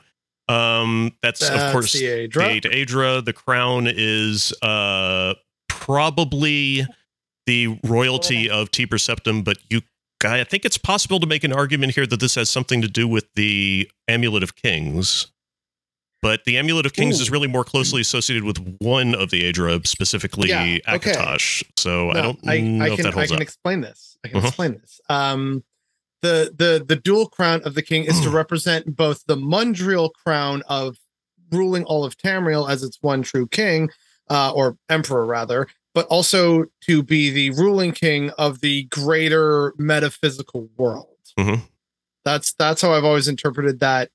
[0.48, 2.48] um, that's, That's of course the the Aedra.
[2.48, 3.24] eight Aedra.
[3.24, 5.34] The crown is uh
[5.78, 6.86] probably
[7.46, 9.80] the royalty of Tiber Septim, but you
[10.24, 13.06] I think it's possible to make an argument here that this has something to do
[13.06, 15.28] with the Amulet of Kings.
[16.20, 17.22] But the Amulet of Kings Ooh.
[17.22, 21.12] is really more closely associated with one of the Aedra, specifically Yeah, okay.
[21.12, 21.62] Akatosh.
[21.76, 23.40] So I don't I, know I if can that I can up.
[23.42, 24.16] explain this.
[24.24, 24.48] I can Uh-huh.
[24.48, 25.00] explain this.
[25.08, 25.62] Um,
[26.22, 30.62] the the the dual crown of the king is to represent both the Mundriel crown
[30.68, 30.96] of
[31.52, 33.88] ruling all of Tamriel as its one true king,
[34.30, 40.68] uh, or emperor rather, but also to be the ruling king of the greater metaphysical
[40.76, 41.16] world.
[41.38, 41.62] Mhm.
[42.24, 44.10] That's that's how I've always interpreted that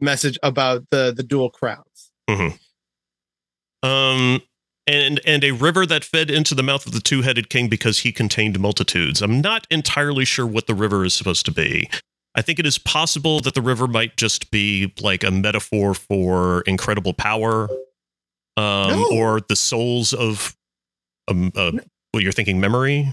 [0.00, 2.12] message about the the dual crowns.
[3.82, 4.42] Um,
[4.86, 8.12] and and a river that fed into the mouth of the two-headed king because he
[8.12, 9.22] contained multitudes.
[9.22, 11.88] I'm not entirely sure what the river is supposed to be.
[12.34, 16.62] I think it is possible that the river might just be like a metaphor for
[16.62, 17.68] incredible power,
[18.58, 19.08] um, No.
[19.12, 20.54] or the souls of.
[21.28, 21.72] Um, uh,
[22.12, 23.12] well, you're thinking memory.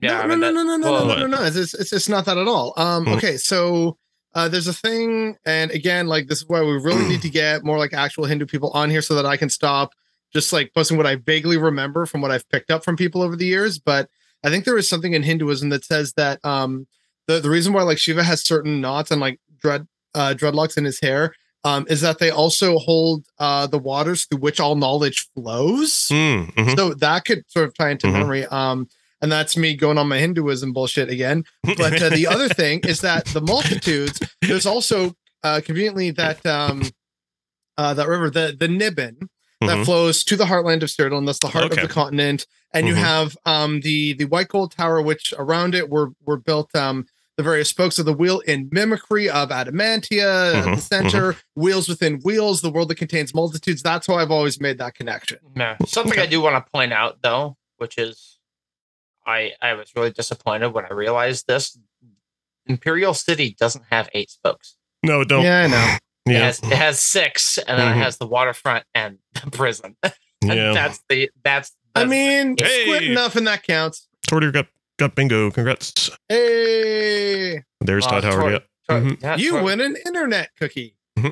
[0.00, 1.44] Yeah, I no, mean, no, no, no, no, well, no, no, no, no.
[1.44, 2.72] It's, it's, it's, it's not that at all.
[2.76, 3.12] Um, Hmm.
[3.14, 3.96] okay, so
[4.34, 7.64] uh, there's a thing, and again, like this is why we really need to get
[7.64, 9.92] more like actual Hindu people on here so that I can stop
[10.32, 13.36] just like posting what I vaguely remember from what I've picked up from people over
[13.36, 13.78] the years.
[13.78, 14.08] But
[14.42, 16.86] I think there is something in Hinduism that says that um,
[17.28, 20.84] the the reason why like Shiva has certain knots and like dread uh, dreadlocks in
[20.84, 25.26] his hair um, is that they also hold uh, the waters through which all knowledge
[25.34, 26.08] flows.
[26.12, 26.76] Mm, mhm.
[26.76, 28.12] So that could sort of tie into Mhm.
[28.12, 28.46] memory.
[28.46, 28.88] Um,
[29.22, 31.44] and that's me going on my Hinduism bullshit again.
[31.64, 36.90] But uh, the other thing is that the multitudes, there's also uh, conveniently that um,
[37.76, 39.16] uh, that river, the the Niben,
[39.60, 39.84] that Mhm.
[39.84, 41.80] flows to the heartland of Cyril, and that's the heart Okay.
[41.80, 42.46] of the continent.
[42.72, 42.98] And you Mhm.
[42.98, 47.06] have um, the the white gold tower, which around it were were built um,
[47.36, 51.88] the various spokes of the wheel in mimicry of adamantia, at Mhm, the center, wheels
[51.88, 53.82] within wheels, the world that contains multitudes.
[53.82, 55.38] That's how I've always made that connection.
[55.56, 55.76] Yeah.
[55.86, 58.38] Something I do want to point out though, which is
[59.26, 61.76] I I was really disappointed when I realized this.
[62.66, 64.76] Imperial City doesn't have eight spokes.
[65.02, 65.42] no, it don't.
[65.44, 65.96] Yeah, I know.
[66.26, 67.96] It Yeah, has it has six, and then Mhm.
[68.00, 69.94] it has the waterfront and the prison.
[70.02, 70.72] and yeah.
[70.72, 73.10] that's the that's, I mean, Hey.
[73.10, 74.08] enough, and that counts.
[74.26, 74.68] Tortier got
[74.98, 75.50] got bingo.
[75.50, 76.10] Congrats.
[76.28, 78.40] Hey, There's uh, Todd Howard.
[78.40, 78.66] Tor- Yep.
[78.88, 79.22] Tor- Mhm.
[79.22, 80.96] yeah, you Tor- win an internet cookie.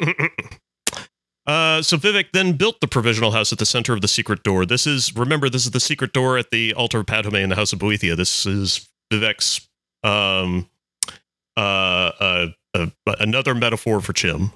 [1.45, 4.65] Uh, so Vivec then built the provisional house at the center of the secret door.
[4.65, 7.57] This is remember this is the secret door at the altar of Padomay in the
[7.57, 8.17] house of Boethiah.
[8.17, 9.69] This is Vivec's
[10.05, 10.71] um
[11.57, 12.87] uh, uh, uh
[13.19, 14.53] another metaphor for Chim.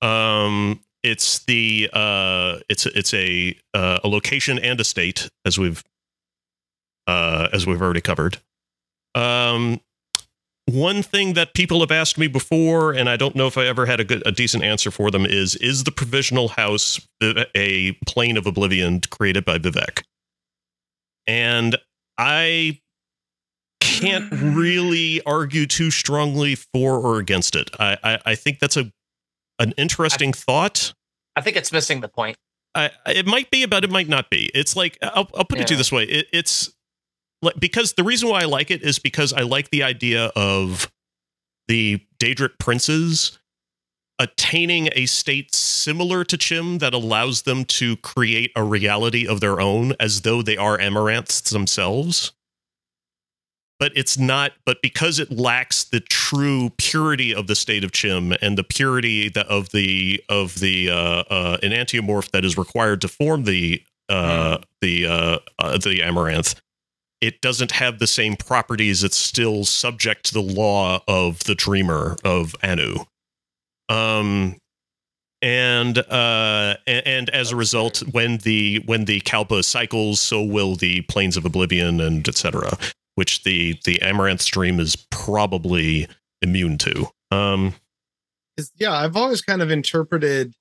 [0.00, 5.84] Um, it's the uh it's it's a uh, a location and a state as we've
[7.10, 8.38] uh as we've already covered.
[9.14, 9.80] Um,
[10.66, 13.86] one thing that people have asked me before, and I don't know if I ever
[13.86, 17.00] had a good, a decent answer for them, is: Is the provisional house
[17.54, 20.02] a plane of oblivion created by Vivec?
[21.26, 21.76] And
[22.18, 22.80] I
[23.80, 27.70] can't really argue too strongly for or against it.
[27.78, 28.92] I, I, I think that's a
[29.58, 30.94] an interesting thought.
[31.36, 32.36] I think it's missing the point.
[32.74, 34.50] I, it might be, but it might not be.
[34.54, 36.72] It's like I'll, I'll put it to you this way: it, it's
[37.58, 40.90] because the reason why I like it is because I like the idea of
[41.68, 43.38] the Daedric princes
[44.18, 49.60] attaining a state similar to Chim that allows them to create a reality of their
[49.60, 52.32] own as though they are amaranths themselves.
[53.78, 58.34] But it's not, but because it lacks the true purity of the state of Chim
[58.42, 63.08] and the purity that of the of the uh, uh, enantiomorph that is required to
[63.08, 66.60] form the uh, the uh, uh, the amaranth,
[67.20, 69.04] it doesn't have the same properties.
[69.04, 73.04] It's still subject to the law of the dreamer of Anu.
[73.88, 74.56] Um,
[75.42, 80.76] and uh, and, and as a result, when the when the Kalpa cycles, so will
[80.76, 82.76] the planes of oblivion and etc.
[83.14, 86.08] Which the the amaranth stream is probably
[86.42, 87.06] immune to.
[87.30, 87.74] Um,
[88.76, 90.54] yeah, I've always kind of interpreted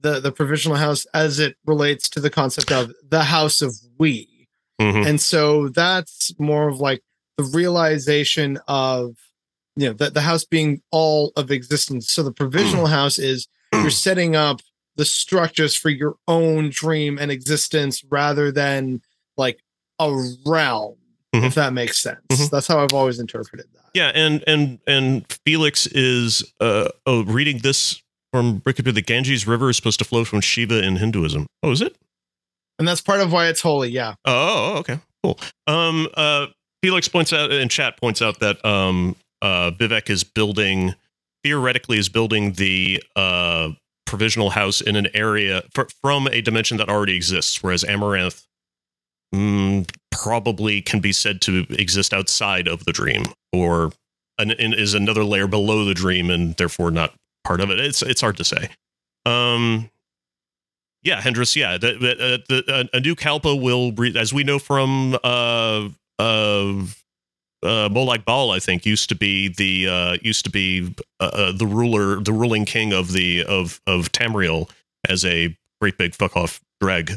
[0.00, 4.28] the the provisional house as it relates to the concept of the house of we.
[4.80, 5.06] Mhm.
[5.06, 7.02] And so that's more of like
[7.38, 9.16] the realization of
[9.76, 12.10] you know the, the house being all of existence.
[12.10, 14.60] So the provisional house is you're setting up
[14.96, 19.00] the structures for your own dream and existence rather than
[19.36, 19.58] like
[19.98, 20.12] a
[20.46, 20.94] realm,
[21.34, 21.44] Mhm.
[21.46, 22.20] if that makes sense.
[22.30, 22.50] Mhm.
[22.50, 23.90] That's how I've always interpreted that.
[23.94, 28.00] Yeah, and and and Felix is uh oh reading this
[28.32, 28.94] from Wikipedia.
[28.94, 31.46] The Ganges River is supposed to flow from Shiva in Hinduism.
[31.64, 31.96] Oh, is it?
[32.78, 33.90] And that's part of why it's holy.
[33.90, 34.14] Yeah.
[34.24, 35.38] Oh, okay, cool.
[35.66, 36.46] Um, uh,
[36.82, 40.94] Felix points out in chat points out that um, uh, Vivec is building
[41.44, 43.68] theoretically is building the uh
[44.06, 48.44] provisional house in an area fr- from a dimension that already exists, whereas Amaranth
[49.34, 53.92] mm, probably can be said to exist outside of the dream, or
[54.38, 57.14] an, is another layer below the dream, and therefore not
[57.44, 57.80] part of it.
[57.80, 58.68] It's it's hard to say.
[59.26, 59.90] Um,
[61.04, 61.54] yeah, Hendris.
[61.54, 65.14] Yeah, the, the, uh, the, uh, a new Kalpa will, re- as we know from
[65.22, 65.88] uh,
[66.18, 66.82] uh,
[67.62, 71.52] uh, Molag Bal, I think used to be the uh, used to be uh, uh,
[71.52, 74.68] the ruler, the ruling king of the of of Tamriel
[75.08, 77.12] as a great big fuck off dreg.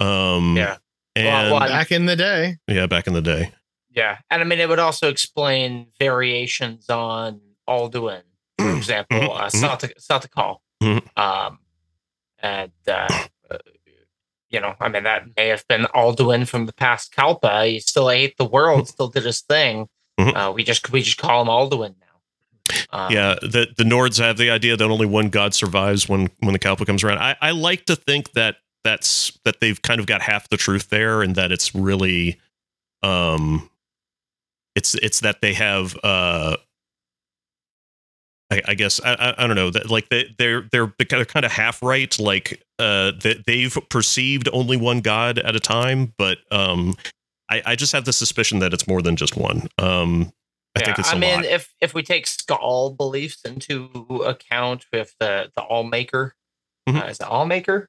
[0.00, 0.76] Um, Yeah.
[1.16, 2.56] and Well, well, Back in the day.
[2.68, 3.52] yeah, back in the day.
[3.90, 8.22] Yeah, and I mean it would also explain variations on Alduin,
[8.58, 9.60] for example, uh, Mhm.
[9.60, 10.58] Salta Satakal.
[10.82, 11.02] Mhm.
[11.18, 11.58] Um,
[12.42, 13.08] and uh,
[14.50, 17.64] you know, I mean, that may have been Alduin from the past Kalpa.
[17.64, 19.88] He still ate the world, still did his thing.
[20.20, 20.36] Mhm.
[20.36, 22.76] Uh, we just we just call him Alduin now.
[22.90, 26.52] Um, yeah, the the Nords have the idea that only one god survives when when
[26.52, 27.18] the Kalpa comes around.
[27.18, 30.90] I, I like to think that that's that they've kind of got half the truth
[30.90, 32.38] there, and that it's really,
[33.02, 33.70] um,
[34.74, 36.56] it's it's that they have uh.
[38.52, 41.44] I, I guess I, I I don't know that like they they're they're they're kind
[41.44, 46.38] of half right like uh that they've perceived only one god at a time but
[46.50, 46.94] um
[47.50, 50.32] I I just have the suspicion that it's more than just one um
[50.74, 53.90] I think it's a I mean, lot if if we take Skaal beliefs into
[54.24, 56.30] account with the the Allmaker,
[56.88, 57.02] Mhm.
[57.02, 57.86] uh, is it Allmaker?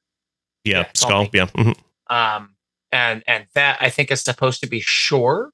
[0.65, 1.77] yeah, yeah, it's Skaal all yeah mhm.
[2.07, 2.55] Um,
[2.91, 5.51] and and that I think is supposed to be Shor.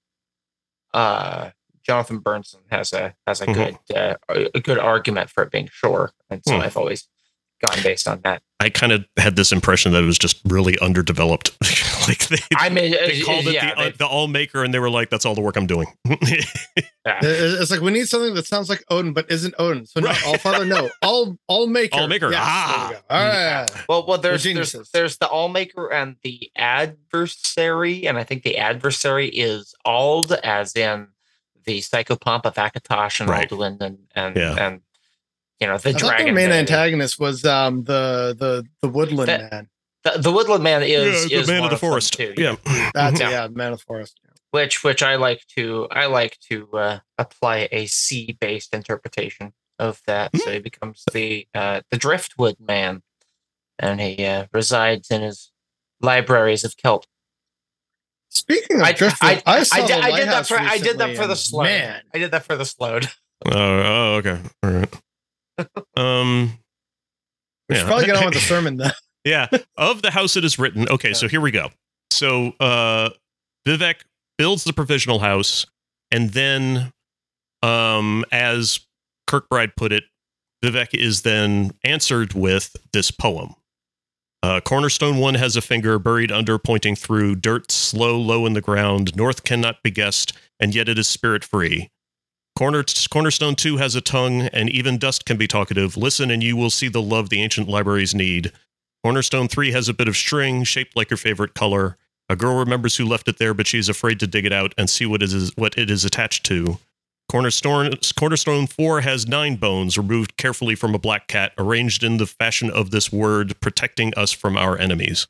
[0.93, 1.51] Uh,
[1.89, 3.53] Jonathan Bernson has a has a Mhm.
[3.55, 6.61] good uh, a a good argument for it being Shor, and so Hmm.
[6.61, 7.07] I've always
[7.65, 8.41] gone based on that.
[8.61, 11.51] I kind of had this impression that it was just really underdeveloped.
[12.07, 14.73] like they, I mean, they uh, called it yeah, the, uh, the all maker, and
[14.73, 17.19] they were like, "That's all the work I'm doing." yeah.
[17.21, 19.85] It's like we need something that sounds like Odin but isn't Odin.
[19.85, 20.27] So not Right.
[20.27, 22.31] all father, no, all all maker, All maker.
[22.31, 22.77] Yes, Ah.
[22.77, 23.15] there we go.
[23.15, 23.27] All
[23.61, 23.85] right.
[23.89, 24.89] Well, well, there's there's, geniuses.
[24.93, 31.07] there's the Allmaker and the adversary, and I think the adversary is Ald, as in
[31.69, 33.49] the psychopomp of Akatosh and Right.
[33.49, 34.55] Alduin, and and Yeah.
[34.65, 34.81] and
[35.59, 36.25] you know the I dragon.
[36.25, 36.59] their main divinity.
[36.73, 39.65] antagonist was um the the the woodland That- man.
[40.05, 42.13] The, the Woodland Man is yeah, is the man one of the them forest.
[42.13, 42.55] too, yeah.
[42.93, 43.31] That's Yeah.
[43.31, 44.13] yeah, man of the forest.
[44.51, 46.55] which which I like to I like to
[46.85, 50.29] uh, apply a sea based interpretation of that.
[50.37, 52.93] So he becomes the uh, the Driftwood Man,
[53.77, 55.51] and he uh, resides in his
[55.99, 57.03] libraries of kelp.
[58.39, 60.59] Speaking of I, driftwood, I, I, saw I, did, the I did that lighthouse for
[60.59, 61.63] I did that for the and slow.
[61.63, 63.07] Man, I did that for the slowed.
[63.45, 64.37] Oh, oh, okay.
[64.63, 64.93] All right.
[65.95, 66.57] Um.
[67.69, 68.91] we should probably get on with the sermon then.
[69.23, 69.47] yeah.
[69.77, 70.89] Of the house it is written.
[70.89, 71.69] Okay, so here we go.
[72.11, 73.11] So uh
[73.65, 74.01] Vivec
[74.37, 75.65] builds the provisional house,
[76.11, 76.91] and then
[77.63, 78.81] um as
[79.29, 80.03] Kirkbride put it,
[80.61, 83.55] Vivec is then answered with this poem.
[84.41, 88.61] Uh, Cornerstone one has a finger buried under, pointing through dirt, slow, low in the
[88.61, 89.15] ground.
[89.15, 91.89] North cannot be guessed, and yet it is spirit free.
[92.57, 95.97] Corner, Cornerstone 2 has a tongue, and even dust can be talkative.
[95.97, 98.51] Listen, and you will see the love the ancient libraries need.
[99.03, 101.97] Cornerstone 3 has a bit of string, shaped like your favorite color.
[102.27, 104.89] A girl remembers who left it there, but she's afraid to dig it out and
[104.89, 106.79] see what it is, what it is attached to.
[107.29, 112.25] Cornerstone, Cornerstone 4 has nine bones, removed carefully from a black cat, arranged in the
[112.25, 115.27] fashion of this word, protecting us from our enemies.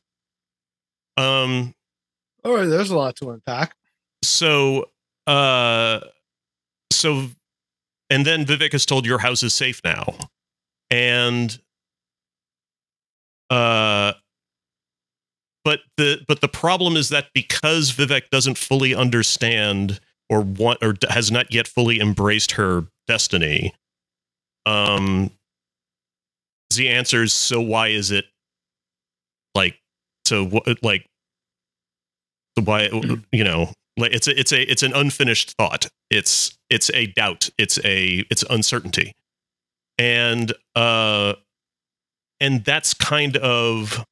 [1.18, 1.76] Um,
[2.46, 3.76] All right, there's a lot to unpack.
[4.24, 4.90] so
[5.28, 6.00] uh
[6.92, 7.28] so
[8.10, 10.16] and then Vivec is told your house is safe now.
[10.90, 11.60] And
[13.50, 14.14] uh
[15.66, 20.96] but the but the problem is that because Vivec doesn't fully understand or want or
[21.10, 23.74] has not yet fully embraced her destiny,
[24.66, 25.32] um
[26.72, 28.26] Z answers, so why is it
[29.56, 29.80] like
[30.26, 31.06] so what like
[32.58, 32.90] so why
[33.32, 35.88] you know like it's a, it's a it's an unfinished thought.
[36.10, 37.50] It's it's a doubt.
[37.58, 39.14] It's a it's uncertainty.
[39.98, 41.34] And uh
[42.40, 44.06] and that's kind of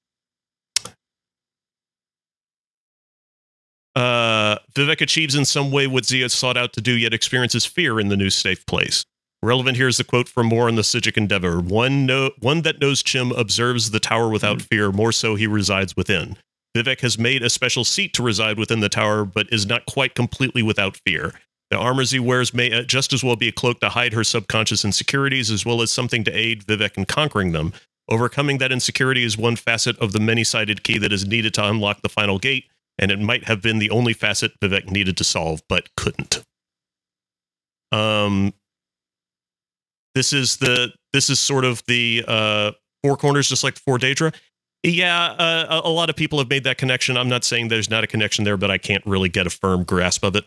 [3.95, 7.99] uh vivec achieves in some way what zia sought out to do yet experiences fear
[7.99, 9.03] in the new safe place.
[9.43, 11.59] Relevant here is the quote from more on the Psijic endeavor.
[11.59, 12.07] One
[12.39, 14.91] one that knows chim observes the tower without fear.
[14.91, 16.37] More so he resides within.
[16.75, 20.15] Vivec has made a special seat to reside within the tower, but is not quite
[20.15, 21.33] completely without fear.
[21.69, 24.23] The armors he wears may uh, just as well be a cloak to hide her
[24.23, 27.73] subconscious insecurities, as well as something to aid Vivec in conquering them.
[28.09, 31.67] Overcoming that insecurity is one facet of the many sided key that is needed to
[31.67, 32.65] unlock the final gate,
[32.99, 36.43] and it might have been the only facet Vivec needed to solve, but couldn't.
[37.91, 38.53] Um,
[40.15, 42.71] this is the this is sort of the uh,
[43.03, 44.33] four corners, just like the four Daedra.
[44.83, 47.17] Yeah, uh, a lot of people have made that connection.
[47.17, 49.83] I'm not saying there's not a connection there, but I can't really get a firm
[49.83, 50.45] grasp of it.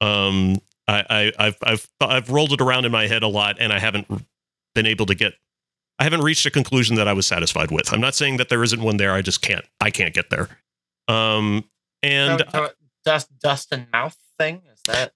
[0.00, 3.72] Um, I, I, I've I've I've rolled it around in my head a lot, and
[3.72, 4.06] I haven't
[4.74, 5.34] been able to get.
[5.98, 7.92] I haven't reached a conclusion that I was satisfied with.
[7.92, 9.12] I'm not saying that there isn't one there.
[9.12, 9.64] I just can't.
[9.80, 10.48] I can't get there.
[11.08, 11.64] Um,
[12.02, 12.70] and So- so
[13.04, 15.12] dust dust and mouth thing is that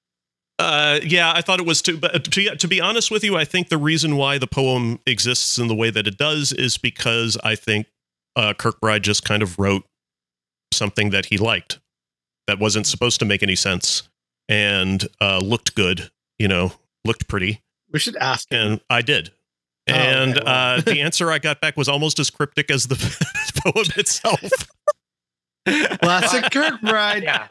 [0.59, 1.99] uh, yeah, I thought it was too.
[1.99, 5.59] But to, to be honest with you, I think the reason why the poem exists
[5.59, 7.87] in the way that it does is because I think
[8.37, 9.85] uh, Kirkbride just kind of wrote
[10.73, 11.79] something that he liked
[12.47, 14.09] that wasn't supposed to make any sense
[14.49, 16.11] and uh, looked good.
[16.39, 16.73] You know,
[17.05, 17.61] looked pretty,
[17.93, 18.59] We should ask him.
[18.73, 19.31] and I did.
[19.89, 20.49] Oh, okay, And well.
[20.79, 22.97] uh, the answer I got back was almost as cryptic as the
[23.63, 24.41] poem itself.
[25.67, 27.23] Classic Kirkbride.
[27.23, 27.49] yeah.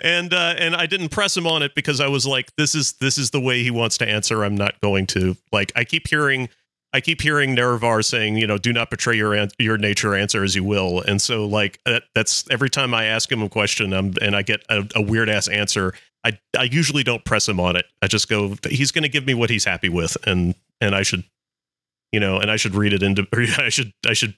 [0.00, 2.92] and uh, and I didn't press him on it because I was like, this is
[2.94, 4.44] this is the way he wants to answer.
[4.44, 5.72] I'm not going to like.
[5.74, 6.48] I keep hearing,
[6.92, 10.14] I keep hearing Nerevar saying, you know, do not betray your an- your nature.
[10.14, 11.00] Answer as you will.
[11.02, 14.42] And so like that, that's every time I ask him a question, um, and I
[14.42, 15.94] get a, a weird ass answer.
[16.24, 17.86] I I usually don't press him on it.
[18.02, 21.02] I just go, he's going to give me what he's happy with, and and I
[21.02, 21.24] should,
[22.12, 23.26] you know, and I should read it into.
[23.58, 24.34] I should I should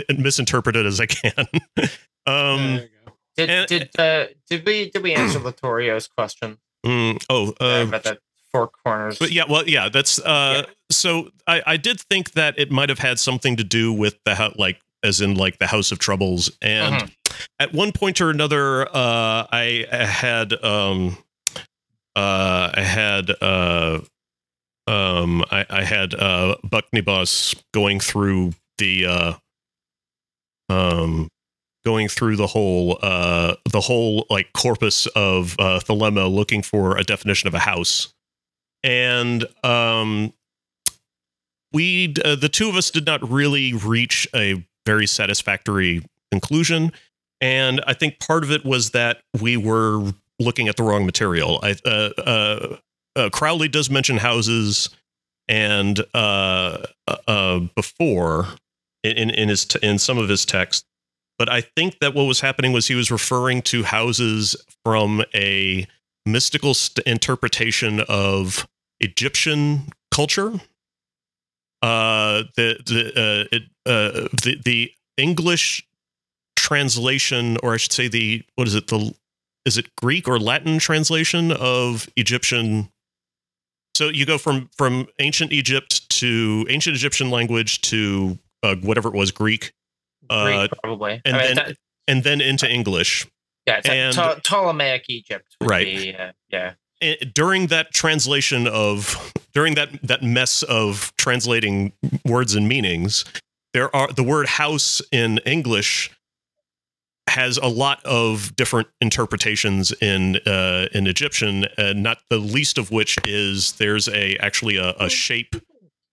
[0.18, 1.46] misinterpret it as I can.
[2.26, 2.76] um.
[2.76, 3.12] There you go.
[3.36, 7.54] Did And- did uh, did we did we answer Latorio's question mm, oh.
[7.60, 8.18] uh, about the
[8.50, 9.18] four corners?
[9.18, 12.98] But yeah, well, yeah, that's uh so I I did think that it might have
[12.98, 16.50] had something to do with the hou- like as in like the House of Troubles
[16.62, 17.10] and Mhm.
[17.58, 21.18] at one point or another uh I had um
[22.16, 24.00] uh I had uh
[24.86, 29.32] um I I had uh Bucknibus going through the uh
[30.68, 31.28] um
[31.84, 37.04] going through the whole uh the whole like corpus of uh Thelema looking for a
[37.04, 38.12] definition of a house.
[38.82, 40.32] And um
[41.72, 46.92] we uh, the two of us did not really reach a very satisfactory conclusion.
[47.40, 51.60] And i think part of it was that we were looking at the wrong material.
[51.62, 52.76] I uh, uh,
[53.14, 54.90] uh crowley does mention houses
[55.48, 58.48] and uh uh, before
[59.10, 60.86] in in his t- in some of his text
[61.38, 65.86] but i think that what was happening was he was referring to houses from a
[66.26, 68.66] mystical st- interpretation of
[69.00, 70.52] Egyptian culture.
[71.82, 75.86] Uh, the the uh, it, uh, the the English
[76.56, 78.88] translation, or I should say, the what is it?
[78.88, 79.14] The
[79.64, 82.88] is it Greek or Latin translation of Egyptian?
[83.94, 89.14] So you go from from ancient Egypt to ancient Egyptian language to uh, whatever it
[89.14, 89.72] was Greek,
[90.28, 91.20] Greek, uh, probably.
[91.24, 91.76] and I mean, then- that-
[92.08, 93.26] and then into English.
[93.66, 95.56] yeah, it's like and- Pto- Ptolemaic Egypt.
[95.62, 95.86] Right.
[95.86, 96.74] Be, uh, yeah.
[97.02, 101.92] eh, during that translation of during that that mess of translating
[102.24, 103.24] words and meanings
[103.74, 106.10] there are the word house in english
[107.28, 112.90] has a lot of different interpretations in uh, in egyptian uh, not the least of
[112.90, 115.56] which is there's a actually a, a shape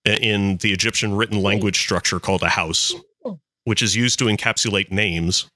[0.05, 2.93] in the egyptian written language structure called a house
[3.65, 5.47] which is used to encapsulate names.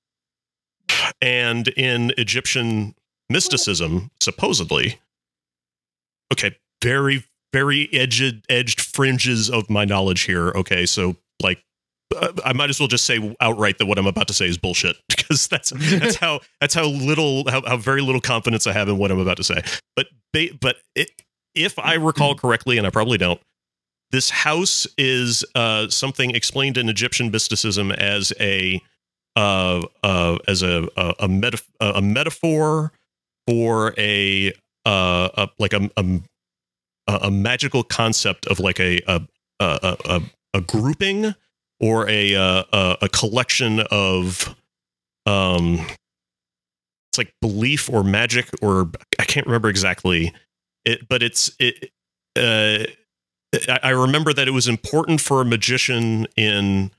[1.21, 2.95] And in egyptian
[3.29, 4.99] mysticism supposedly
[6.31, 10.85] okay very very edged edged fringes of my knowledge here okay?
[10.85, 11.61] So like
[12.15, 14.57] uh, i might as well just say outright that what i'm about to say is
[14.57, 18.87] bullshit because that's that's how that's how little how, how very little confidence i have
[18.87, 19.61] in what i'm about to say.
[19.97, 20.07] But
[20.61, 21.11] but it,
[21.53, 23.41] if i recall correctly and i probably don't
[24.11, 28.81] this house is uh, something explained in egyptian mysticism as a
[29.35, 32.91] uh, uh, as a a, a, metaf- a metaphor
[33.47, 34.51] for a
[34.85, 35.89] uh, a, like a,
[37.07, 39.21] a magical concept of like a a
[39.59, 40.21] a,
[40.53, 41.33] a, grouping
[41.79, 44.55] or a, uh, a a collection of
[45.25, 45.79] um
[47.09, 48.89] it's like belief or magic or
[49.19, 50.33] I can't remember exactly
[50.85, 51.91] it but it's it
[52.35, 52.89] uh
[53.69, 56.91] I, remember that it was important for a magician in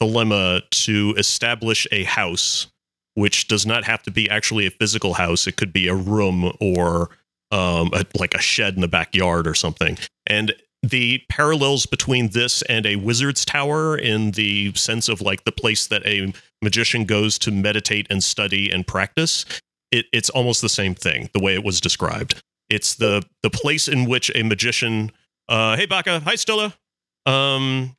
[0.00, 2.66] Thelema to establish a house
[3.14, 5.46] which does not have to be actually a physical house.
[5.46, 7.10] It could be a room or
[7.50, 9.98] um, a, like a shed in the backyard or something.
[10.26, 15.52] And the parallels between this and a wizard's tower, in the sense of like the
[15.52, 16.32] place that a
[16.62, 19.44] magician goes to meditate and study and practice,
[19.92, 21.28] it, it's almost the same thing.
[21.34, 25.12] The way it was described, it's the the place in which a magician.
[25.48, 26.20] Uh, hey, Baka.
[26.20, 26.74] Hi, Stella.
[27.26, 27.96] Um,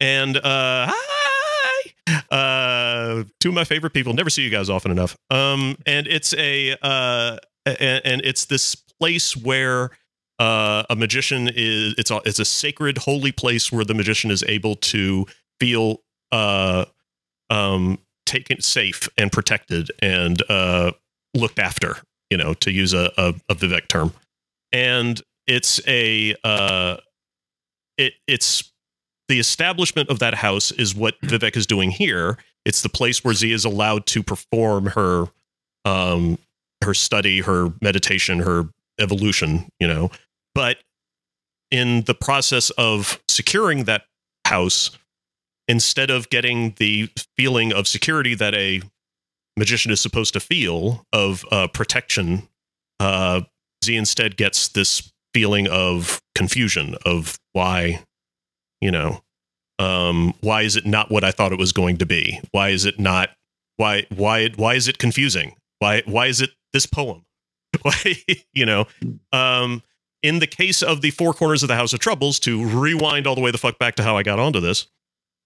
[0.00, 1.92] and uh, hi
[2.30, 6.34] uh two of my favorite people never see you guys often enough um and it's
[6.34, 9.90] a uh and, and it's this place where
[10.38, 14.44] uh a magician is it's a it's a sacred holy place where the magician is
[14.46, 15.26] able to
[15.58, 16.84] feel uh
[17.50, 20.92] um taken safe and protected and uh
[21.34, 21.96] looked after
[22.30, 24.12] you know to use a a, a vivec term
[24.72, 26.96] and it's a uh
[27.98, 28.72] it it's
[29.28, 32.38] the establishment of that house is what Vivec is doing here.
[32.64, 35.26] It's the place where Z is allowed to perform her
[35.84, 36.38] um
[36.84, 38.68] her study, her meditation, her
[39.00, 40.10] evolution, you know.
[40.54, 40.78] But
[41.70, 44.04] in the process of securing that
[44.46, 44.90] house,
[45.68, 48.82] instead of getting the feeling of security that a
[49.56, 52.48] magician is supposed to feel of uh, protection,
[53.00, 53.40] uh,
[53.84, 58.02] Z instead gets this feeling of confusion of why
[58.80, 59.20] you know
[59.78, 62.84] um why is it not what i thought it was going to be why is
[62.84, 63.30] it not
[63.76, 65.54] why why why is it confusing?
[65.78, 67.24] Why why is it this poem?
[67.82, 68.16] Why
[68.52, 68.86] you know?
[69.32, 69.82] Um,
[70.22, 73.34] in the case of the Four Corners of the House of Troubles, to rewind all
[73.34, 74.86] the way the fuck back to how I got onto this,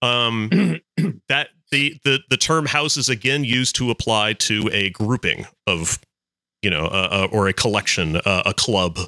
[0.00, 0.48] um,
[1.28, 5.98] that the the the term house is again used to apply to a grouping of,
[6.62, 8.98] you know, uh, uh, or a collection, uh, a club,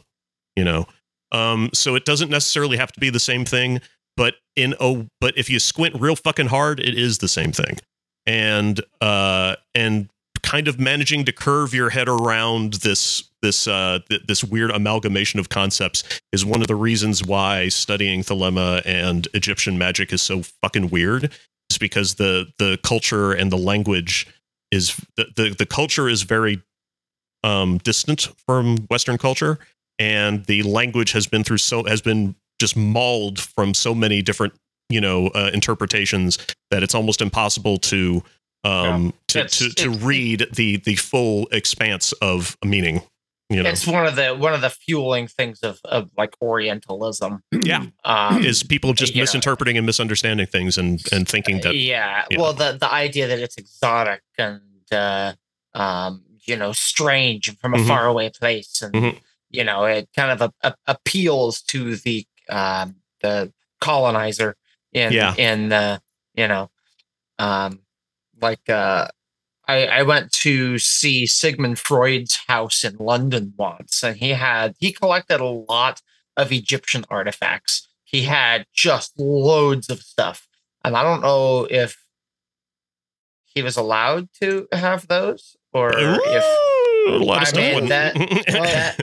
[0.56, 0.86] you know.
[1.32, 3.80] Um, so it doesn't necessarily have to be the same thing,
[4.16, 7.78] but in oh, but if you squint real fucking hard, it is the same thing,
[8.26, 10.08] and uh, and
[10.42, 15.40] kind of managing to curve your head around this this uh, th- this weird amalgamation
[15.40, 20.42] of concepts is one of the reasons why studying Thelema and Egyptian magic is so
[20.42, 21.32] fucking weird.
[21.70, 24.26] Is because the the culture and the language
[24.70, 26.62] is the the, the culture is very
[27.44, 29.58] um, distant from Western culture,
[29.98, 34.52] and the language has been through so has been just mauled from so many different
[34.88, 36.38] you know uh, interpretations
[36.70, 38.22] that it's almost impossible to
[38.64, 43.02] um to, It's- to to it- read the the full expanse of meaning
[43.50, 47.42] you know It's one of the one of the fueling things of of like Orientalism.
[47.64, 49.22] yeah Um, is people just yeah.
[49.22, 52.40] misinterpreting and misunderstanding things and and thinking that yeah, yeah.
[52.40, 54.60] well the the idea that it's exotic and
[54.92, 55.32] uh
[55.74, 57.86] um you know strange and from a Mhm.
[57.86, 59.20] faraway place and Mhm.
[59.52, 64.56] You know it kind of a, a- appeals to the um the colonizer
[64.92, 65.34] in Yeah.
[65.36, 66.00] in the
[66.34, 66.70] you know
[67.38, 67.80] um
[68.40, 69.08] like uh
[69.68, 74.90] I, I went to see Sigmund Freud's house in London once, and he had he
[74.92, 76.02] collected a lot
[76.36, 77.86] of Egyptian artifacts.
[78.02, 80.48] He had just loads of stuff,
[80.84, 82.04] and I don't know if
[83.44, 86.44] he was allowed to have those or if
[87.14, 87.18] a
[87.56, 88.14] I mean, that-
[88.48, 88.96] that,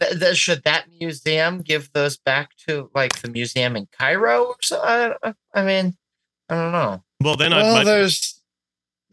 [0.00, 4.56] th- th- should that museum give those back to like the museum in Cairo or
[4.62, 4.80] so.
[4.80, 5.96] I, I- I mean,
[6.48, 7.02] I don't know.
[7.22, 8.40] well then well, I, there's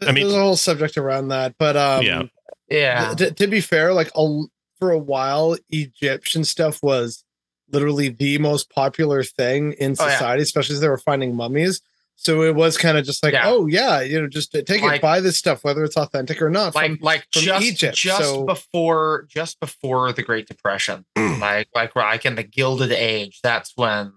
[0.02, 2.24] I mean- there's a whole subject around that, but um, Yeah.
[2.70, 4.42] Yeah, t- to be fair, like a,
[4.78, 7.24] for a while, Egyptian stuff was
[7.72, 10.12] literally the most popular thing in Oh, yeah.
[10.14, 11.82] society, especially as they were finding mummies.
[12.20, 13.43] So it was kind of just like, Yeah.
[13.45, 16.49] oh yeah, you know, just take Like- it, buy this stuff, whether it's authentic or
[16.49, 16.74] not.
[16.76, 21.68] like from- like from just Egypt, just so- before just before the Great Depression, like
[21.76, 23.39] like like in the Gilded Age.
[23.43, 24.11] That's when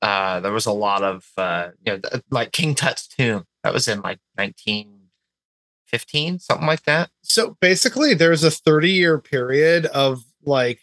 [0.00, 2.00] uh there was a lot of uh you know
[2.30, 3.44] like King Tut's tomb.
[3.62, 4.98] That was in like nineteen
[5.86, 7.10] fifteen, something like that.
[7.22, 10.80] so basically there's a 30 year period of like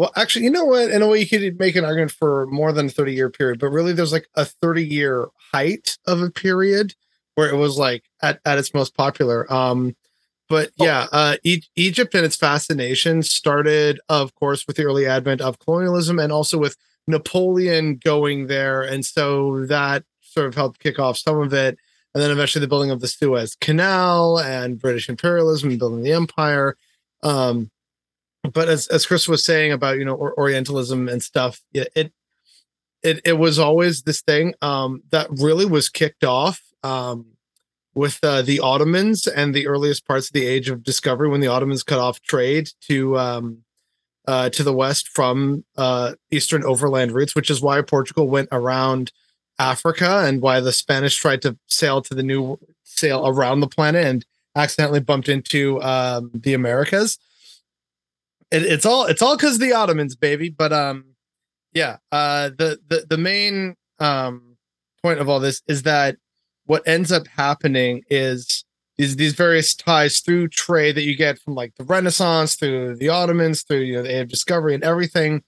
[0.00, 2.72] well actually you know what in a way you could make an argument for more
[2.72, 6.30] than a 30 year period but really there's like a 30 year height of a
[6.30, 6.94] period
[7.34, 9.94] where it was like at, at its most popular um
[10.48, 10.84] but Oh.
[10.86, 15.58] yeah uh e- egypt and its fascination started of course with the early advent of
[15.58, 16.76] colonialism and also with
[17.06, 21.76] napoleon going there and so that sort of helped kick off some of it
[22.14, 26.12] and then eventually the building of the Suez Canal and British imperialism and building the
[26.12, 26.76] empire.
[27.22, 27.70] Um,
[28.42, 32.12] but as as Chris was saying about you know or, Orientalism and stuff, yeah, it
[33.02, 37.26] it it was always this thing um, that really was kicked off um,
[37.94, 41.48] with uh, the Ottomans and the earliest parts of the Age of Discovery when the
[41.48, 43.64] Ottomans cut off trade to um,
[44.26, 49.12] uh, to the west from uh, eastern overland routes, which is why Portugal went around
[49.58, 54.04] Africa and why the Spanish tried to sail to the new sail around the planet
[54.06, 54.24] and
[54.56, 57.18] accidentally bumped into um, the Americas.
[58.50, 60.48] It, it's all it's all because the Ottomans, baby.
[60.48, 61.04] But um,
[61.72, 61.98] yeah.
[62.10, 64.56] Uh, the the the main um
[65.02, 66.16] point of all this is that
[66.66, 68.64] what ends up happening is
[68.98, 73.08] these these various ties through trade that you get from like the Renaissance through the
[73.08, 75.42] Ottomans through you know the Age of Discovery and everything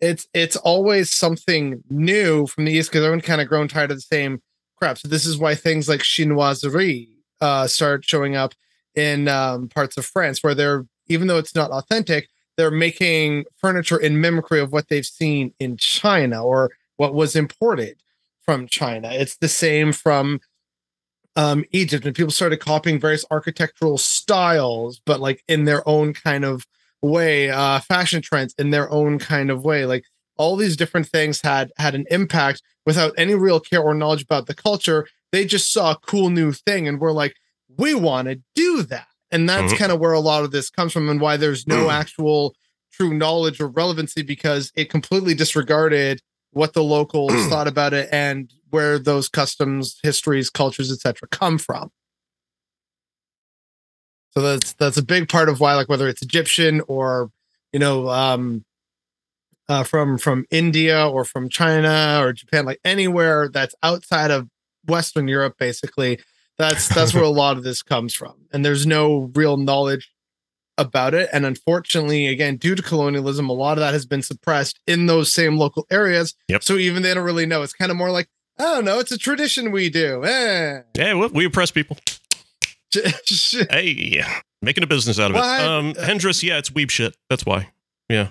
[0.00, 3.96] it's it's always something new from the east because everyone kind of grown tired of
[3.96, 4.40] the same
[4.76, 4.98] crap.
[4.98, 7.08] So this is why things like chinoiserie
[7.40, 8.54] uh, start showing up
[8.94, 12.28] in um, parts of France, where they're even though it's not authentic,
[12.58, 18.02] they're making furniture in mimicry of what they've seen in China or what was imported
[18.42, 19.08] from China.
[19.12, 20.40] It's the same from
[21.36, 26.44] um, Egypt, and people started copying various architectural styles, but like in their own kind
[26.44, 26.66] of
[27.00, 29.86] way uh fashion trends in their own kind of way.
[29.86, 30.04] Like
[30.36, 34.46] all these different things had had an impact without any real care or knowledge about
[34.46, 35.06] the culture.
[35.30, 37.36] They just saw a cool new thing and we're like
[37.76, 39.78] we want to do that and that's Mhm.
[39.78, 42.54] kind of where a lot of this comes from and why there's no actual
[42.92, 46.20] true knowledge or relevancy because it completely disregarded
[46.50, 51.90] what the locals thought about it and where those customs histories cultures etc come from.
[54.32, 57.30] So that's that's a big part of why, like whether it's Egyptian or
[57.72, 58.64] you know, um,
[59.68, 64.48] uh, from from India or from China or Japan, like anywhere that's outside of
[64.86, 66.18] Western Europe, basically,
[66.58, 70.10] That's that's where a lot of this comes from, and there's no real knowledge
[70.76, 71.28] about it.
[71.32, 75.32] And unfortunately, again, due to colonialism, a lot of that has been suppressed in those
[75.32, 76.34] same local areas.
[76.48, 76.62] Yep.
[76.62, 77.62] So even they don't really know.
[77.62, 78.28] It's kind of more like,
[78.58, 80.24] I don't know, it's a tradition we do.
[80.24, 80.80] Eh.
[80.96, 81.96] Yeah, well, we oppress people.
[83.70, 85.60] Hey, yeah, making a business out of What?
[85.60, 85.66] it.
[85.66, 87.14] Um, Hendris, yeah, it's weeb shit.
[87.28, 87.68] That's why.
[88.08, 88.28] Yeah.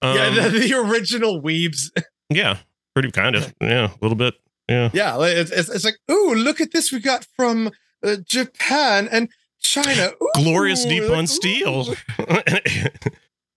[0.00, 1.90] Um, yeah, the, the original weebs.
[2.30, 2.56] yeah,
[2.94, 3.54] pretty kind of.
[3.60, 4.34] Yeah, a little bit.
[4.68, 4.90] Yeah.
[4.92, 7.70] Yeah, it's, it's, it's like, ooh, look at this we got from
[8.02, 9.28] uh, Japan and
[9.60, 10.12] China.
[10.22, 11.26] Ooh, Glorious like, Nippon ooh.
[11.26, 11.94] steel.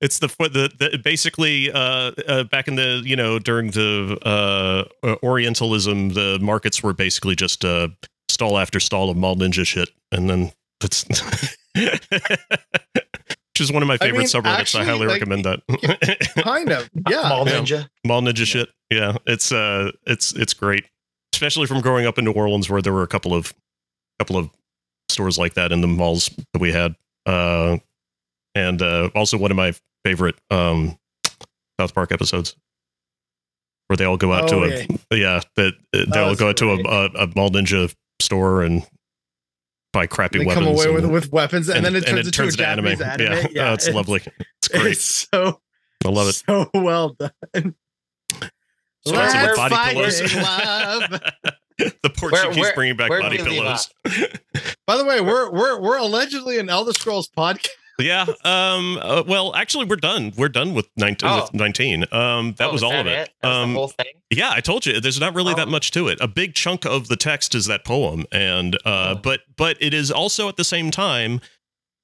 [0.02, 4.84] it's the the, the basically uh, uh, back in the you know during the uh,
[5.06, 7.90] uh, Orientalism, the markets were basically just uh,
[8.30, 10.52] stall after stall of mall ninja shit, and then
[10.84, 11.06] it's.
[13.54, 14.60] Which is one of my I favorite mean, subreddits.
[14.60, 15.62] actually, I highly like, recommend that.
[16.44, 17.28] Kind of, yeah.
[17.28, 17.44] Mall.
[17.44, 17.90] Ninja.
[18.06, 18.70] Mall ninja shit.
[18.92, 20.86] Yeah, it's uh, it's it's great,
[21.34, 23.54] especially from growing up in New Orleans, where there were a couple of
[24.20, 24.50] couple of
[25.10, 26.96] stores like that in the malls that we had.
[27.26, 27.78] Uh,
[28.56, 29.74] and uh, also one of my
[30.06, 30.98] favorite um
[31.80, 32.56] South Park episodes,
[33.88, 34.88] where they all go out Oh, to a yeah.
[35.12, 38.84] yeah, that uh, they all go out to a, a, a mall ninja store and
[39.94, 40.66] buy crappy They weapons.
[40.66, 42.88] come away with, and, with weapons, and, then it turns, into a into anime.
[43.02, 43.48] Anime.
[43.54, 44.22] Yeah, Oh, it's, lovely.
[44.60, 44.88] It's great.
[44.94, 45.60] It's so
[46.06, 46.34] I love it.
[46.48, 47.16] so well
[47.54, 47.76] done.
[49.08, 50.22] Starts Where- with body pillows.
[50.22, 51.22] fight in love.
[52.04, 53.90] the port Where- keeps where- bringing back body do we leave pillows.
[54.86, 57.68] By the way, we're we're we're allegedly an Elder Scrolls podcast.
[58.00, 58.26] yeah.
[58.44, 58.98] Um.
[59.02, 60.32] uh, well, actually, we're done.
[60.38, 61.30] We're done with nineteen.
[61.30, 61.42] Oh.
[61.44, 62.06] With nineteen.
[62.12, 62.54] Um.
[62.58, 63.30] That Oh, was all that of it.
[63.42, 63.74] That's Um.
[63.74, 64.08] the whole thing.
[64.30, 65.00] Yeah, I told you.
[65.00, 65.72] There's not really that Oh.
[65.72, 66.18] much to it.
[66.22, 69.20] A big chunk of the text is that poem, and uh, Oh.
[69.22, 71.42] but but it is also at the same time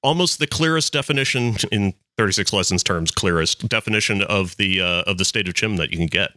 [0.02, 5.24] almost the clearest definition in 36 lessons terms, clearest definition of the uh, of the
[5.24, 6.30] state of chim that you can get.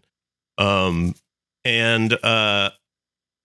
[0.58, 1.16] Um,
[1.66, 2.72] and uh,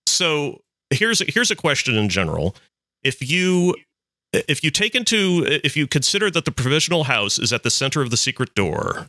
[0.07, 2.55] so here's here's a question in general:
[3.03, 3.75] if you
[4.33, 8.01] if you take into if you consider that the provisional house is at the center
[8.01, 9.09] of the secret door,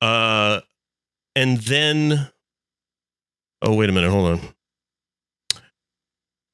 [0.00, 0.60] uh,
[1.36, 2.30] and then
[3.62, 4.40] oh wait a minute, hold on.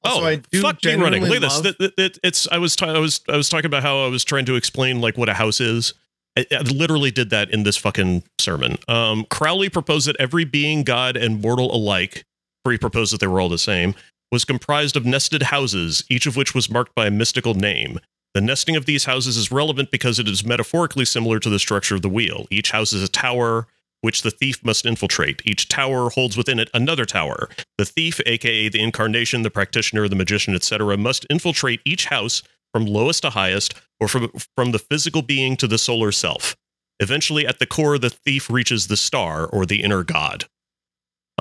[0.03, 1.23] Oh, I do fuck me running!
[1.25, 1.75] Look at this.
[1.77, 4.23] th- th- It's I was ta- I was I was talking about how I was
[4.23, 5.93] trying to explain like what a house is.
[6.37, 8.77] I, I literally did that in this fucking sermon.
[8.87, 12.25] Um, Crowley proposed that every being, god, and mortal alike,
[12.63, 13.95] for he proposed that they were all the same,
[14.31, 17.99] was comprised of nested houses, each of which was marked by a mystical name.
[18.33, 21.95] The nesting of these houses is relevant because it is metaphorically similar to the structure
[21.95, 22.45] of the wheel.
[22.51, 23.67] Each house is a tower
[24.01, 25.41] which the thief must infiltrate.
[25.43, 27.49] Each tower holds within it another tower.
[27.79, 32.43] The thief, aka the incarnation, the practitioner, the magician, etc., must infiltrate each house
[32.77, 36.55] from lowest to highest, or from from the physical being to the solar self.
[36.99, 40.45] Eventually, at the core, the thief reaches the star or the inner god.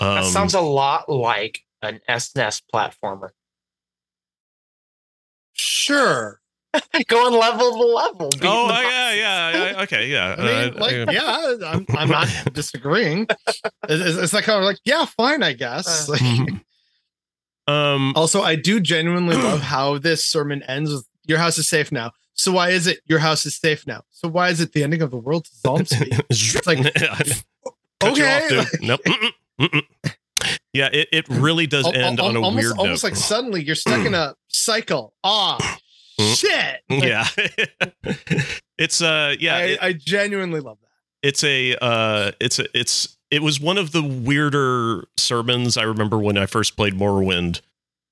[0.00, 3.30] Um, That sounds a lot like an SNES platformer.
[5.52, 6.40] Sure.
[7.08, 8.30] Going level to level.
[8.42, 10.34] oh the yeah, yeah, yeah, okay, yeah.
[10.38, 13.26] I mean, Uh, like, uh, yeah, I'm, I'm not disagreeing.
[13.48, 16.08] It's, it's, it's like kind of like, yeah, fine, I guess.
[16.08, 16.12] Uh.
[16.12, 16.60] Like, mhm.
[17.66, 21.90] um, also, I do genuinely love how this sermon ends with "Your house is safe
[21.92, 24.02] now." So why is it your house is safe now?
[24.10, 25.86] So why is it the ending of the world to
[26.30, 27.42] it's like, you off,
[28.04, 28.64] okay.
[28.82, 29.00] Nope.
[29.06, 29.82] Mm-mm, mm-mm.
[30.74, 33.08] Yeah, it, it really does Al- al- end on a almost, weird almost note.
[33.10, 35.14] like suddenly you're stuck in a cycle.
[35.24, 35.78] Ah,
[36.20, 36.34] Mm.
[36.34, 36.80] shit.
[36.88, 37.26] yeah,
[38.78, 40.88] it's uh, yeah, I, it- I genuinely love that.
[41.28, 46.18] it's a uh, it's a it's it was one of the weirder sermons I remember
[46.18, 47.60] when I first played Morrowind.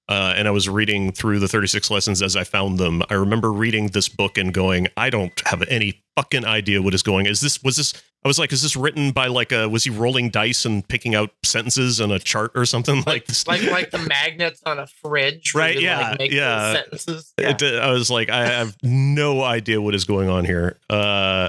[0.07, 3.03] Uh, and I was reading through the 36 lessons as I found them.
[3.09, 7.03] I remember reading this book and going, I don't have any fucking idea what is
[7.03, 7.27] going.
[7.27, 7.95] Is this was this?
[8.23, 9.67] I was like, is this written by like a?
[9.67, 13.47] Was he rolling dice and picking out sentences on a chart or something like this?
[13.47, 15.55] like like the magnets on a fridge.
[15.55, 16.75] Right, yeah, Like, make yeah.
[16.75, 17.33] sentences.
[17.41, 17.51] Yeah.
[17.51, 20.79] It, I was like, I have no idea what is going on here.
[20.91, 21.49] Uh,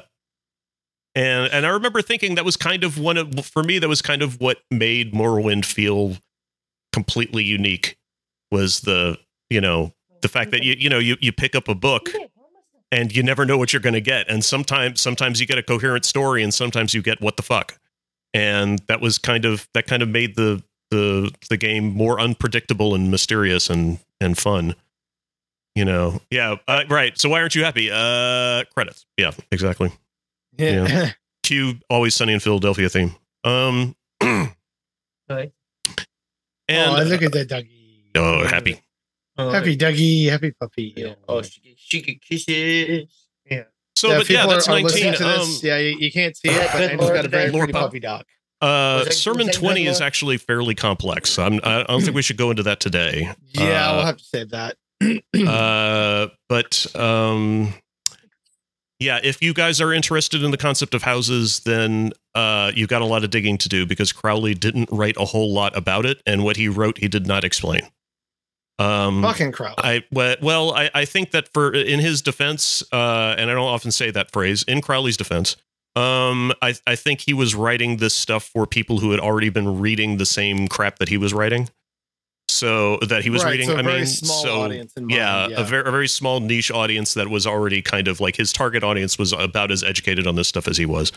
[1.14, 4.02] and and I remember thinking that was kind of one of for me that was
[4.02, 6.18] kind of what made Morrowind feel
[6.94, 7.98] completely unique
[8.52, 9.18] was the
[9.50, 12.10] you know the fact that you you know you you pick up a book
[12.92, 14.30] and you never know what you're going to get.
[14.30, 17.78] And sometimes sometimes you get a coherent story and sometimes you get what the fuck.
[18.34, 22.96] And that was kind of that kind of made the the the game more unpredictable
[22.96, 24.76] and mysterious and and fun.
[25.76, 27.18] You know yeah uh, right.
[27.18, 27.90] So why aren't you happy?
[27.92, 29.06] Uh credits.
[29.18, 29.92] Yeah exactly.
[30.58, 31.12] Yeah.
[31.44, 33.16] cue always sunny in philadelphia theme.
[33.44, 34.52] Um and
[36.70, 37.85] oh, look at that Dougie.
[38.16, 38.82] Oh happy
[39.38, 40.94] Oh, Happy Dougie, happy puppy.
[40.96, 41.16] yeah.
[41.28, 43.10] Oh, she, she could kisses.
[43.98, 46.38] so yeah, but yeah that's are, are 19 listening to um yeah, you, you can't
[46.38, 47.82] see it, but Good Andrew's got a very Lord pretty Pop.
[47.88, 48.24] puppy dog.
[48.62, 51.38] Uh, Was it- sermon twenty is actually fairly complex.
[51.38, 53.30] I'm, I don't think we should go into that today.
[53.52, 54.78] Yeah, Uh, we'll have to save that.
[55.48, 57.74] uh, but um,
[59.00, 63.02] yeah, if you guys are interested in the concept of houses, then uh, you've got
[63.02, 66.22] a lot of digging to do because Crowley didn't write a whole lot about it,
[66.26, 67.82] and what he wrote, he did not explain.
[68.78, 69.76] Um, Fucking crowd.
[69.78, 73.92] I well, I, I think that for in his defense, uh, and I don't often
[73.92, 75.56] say that phrase in Crowley's defense.
[75.96, 79.80] Um, I I think he was writing this stuff for people who had already been
[79.80, 81.70] reading the same crap that he was writing.
[82.50, 83.68] So that he was Right, reading.
[83.68, 85.62] so a I very mean, small so audience in mind, yeah, yeah.
[85.62, 88.84] a very a very small niche audience that was already kind of like his target
[88.84, 91.12] audience was about as educated on this stuff as he was.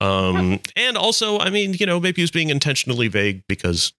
[0.00, 3.94] Um, and also, I mean, you know, maybe he was being intentionally vague because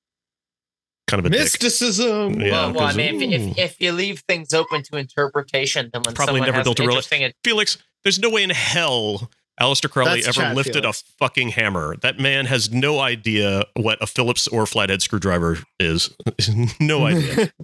[1.08, 1.42] kind of a dick.
[1.42, 2.40] Mysticism.
[2.42, 5.90] Yeah, well, well, I 'cause- mean, if, if, if you leave things open to interpretation,
[5.94, 8.44] then when Probably someone never has built an a rela- interesting Felix, there's no way
[8.44, 9.30] in hell
[9.62, 11.02] Aleister Crowley That's ever Chad lifted Felix.
[11.02, 11.96] a fucking hammer.
[12.02, 16.10] That man has no idea what a Phillips or flathead screwdriver is.
[16.80, 17.52] no idea.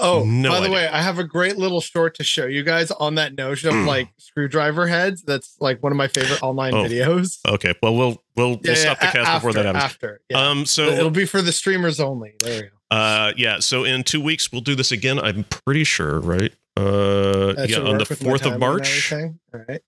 [0.00, 0.74] Oh, No by the idea.
[0.76, 3.74] way, I have a great little short to show you guys on that notion of
[3.86, 5.22] like screwdriver heads.
[5.22, 7.38] That's like one of my favorite online Oh, videos.
[7.46, 9.84] Okay, well we'll we'll, Yeah, we'll stop the cast a- before that happens.
[9.84, 10.38] After, yeah.
[10.48, 12.34] Um, so it'll be for the streamers only.
[12.40, 12.96] There we go.
[12.96, 13.58] Uh, yeah.
[13.58, 15.18] So in two weeks we'll do this again.
[15.18, 16.52] I'm pretty sure, right?
[16.76, 19.12] Uh, That yeah, on the work with my fourth of March.
[19.12, 19.34] All
[19.68, 19.80] right.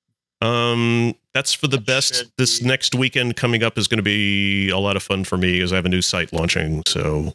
[0.42, 2.24] Um, that's for the That best.
[2.36, 5.36] This be- next weekend coming up is going to be a lot of fun for
[5.36, 6.82] me because I have a new site launching.
[6.86, 7.34] So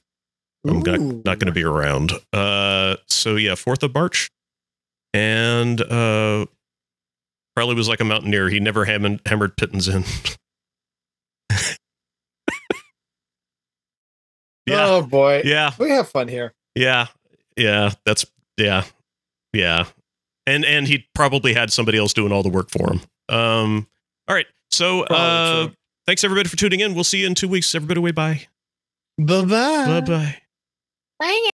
[0.68, 2.12] I'm not, not going to be around.
[2.34, 4.30] Uh, so yeah, fourth of March,
[5.14, 6.46] and uh,
[7.56, 8.50] probably was like a mountaineer.
[8.50, 10.04] He never hammered, hammered pitons in.
[14.66, 15.42] yeah, Oh boy.
[15.46, 16.54] yeah, We have fun here.
[16.76, 17.08] yeah,
[17.56, 17.92] yeah.
[18.06, 18.26] That's
[18.58, 18.84] yeah,
[19.54, 19.86] yeah.
[20.48, 23.02] And and he probably had somebody else doing all the work for him.
[23.30, 23.88] Um.
[24.28, 24.48] All right.
[24.72, 25.70] So uh,
[26.06, 26.96] thanks everybody for tuning in.
[26.96, 27.74] We'll see you in two weeks.
[27.76, 28.42] Everybody, bye.
[29.18, 29.46] Bye bye.
[29.46, 30.38] Bye bye.
[31.26, 31.50] Bye.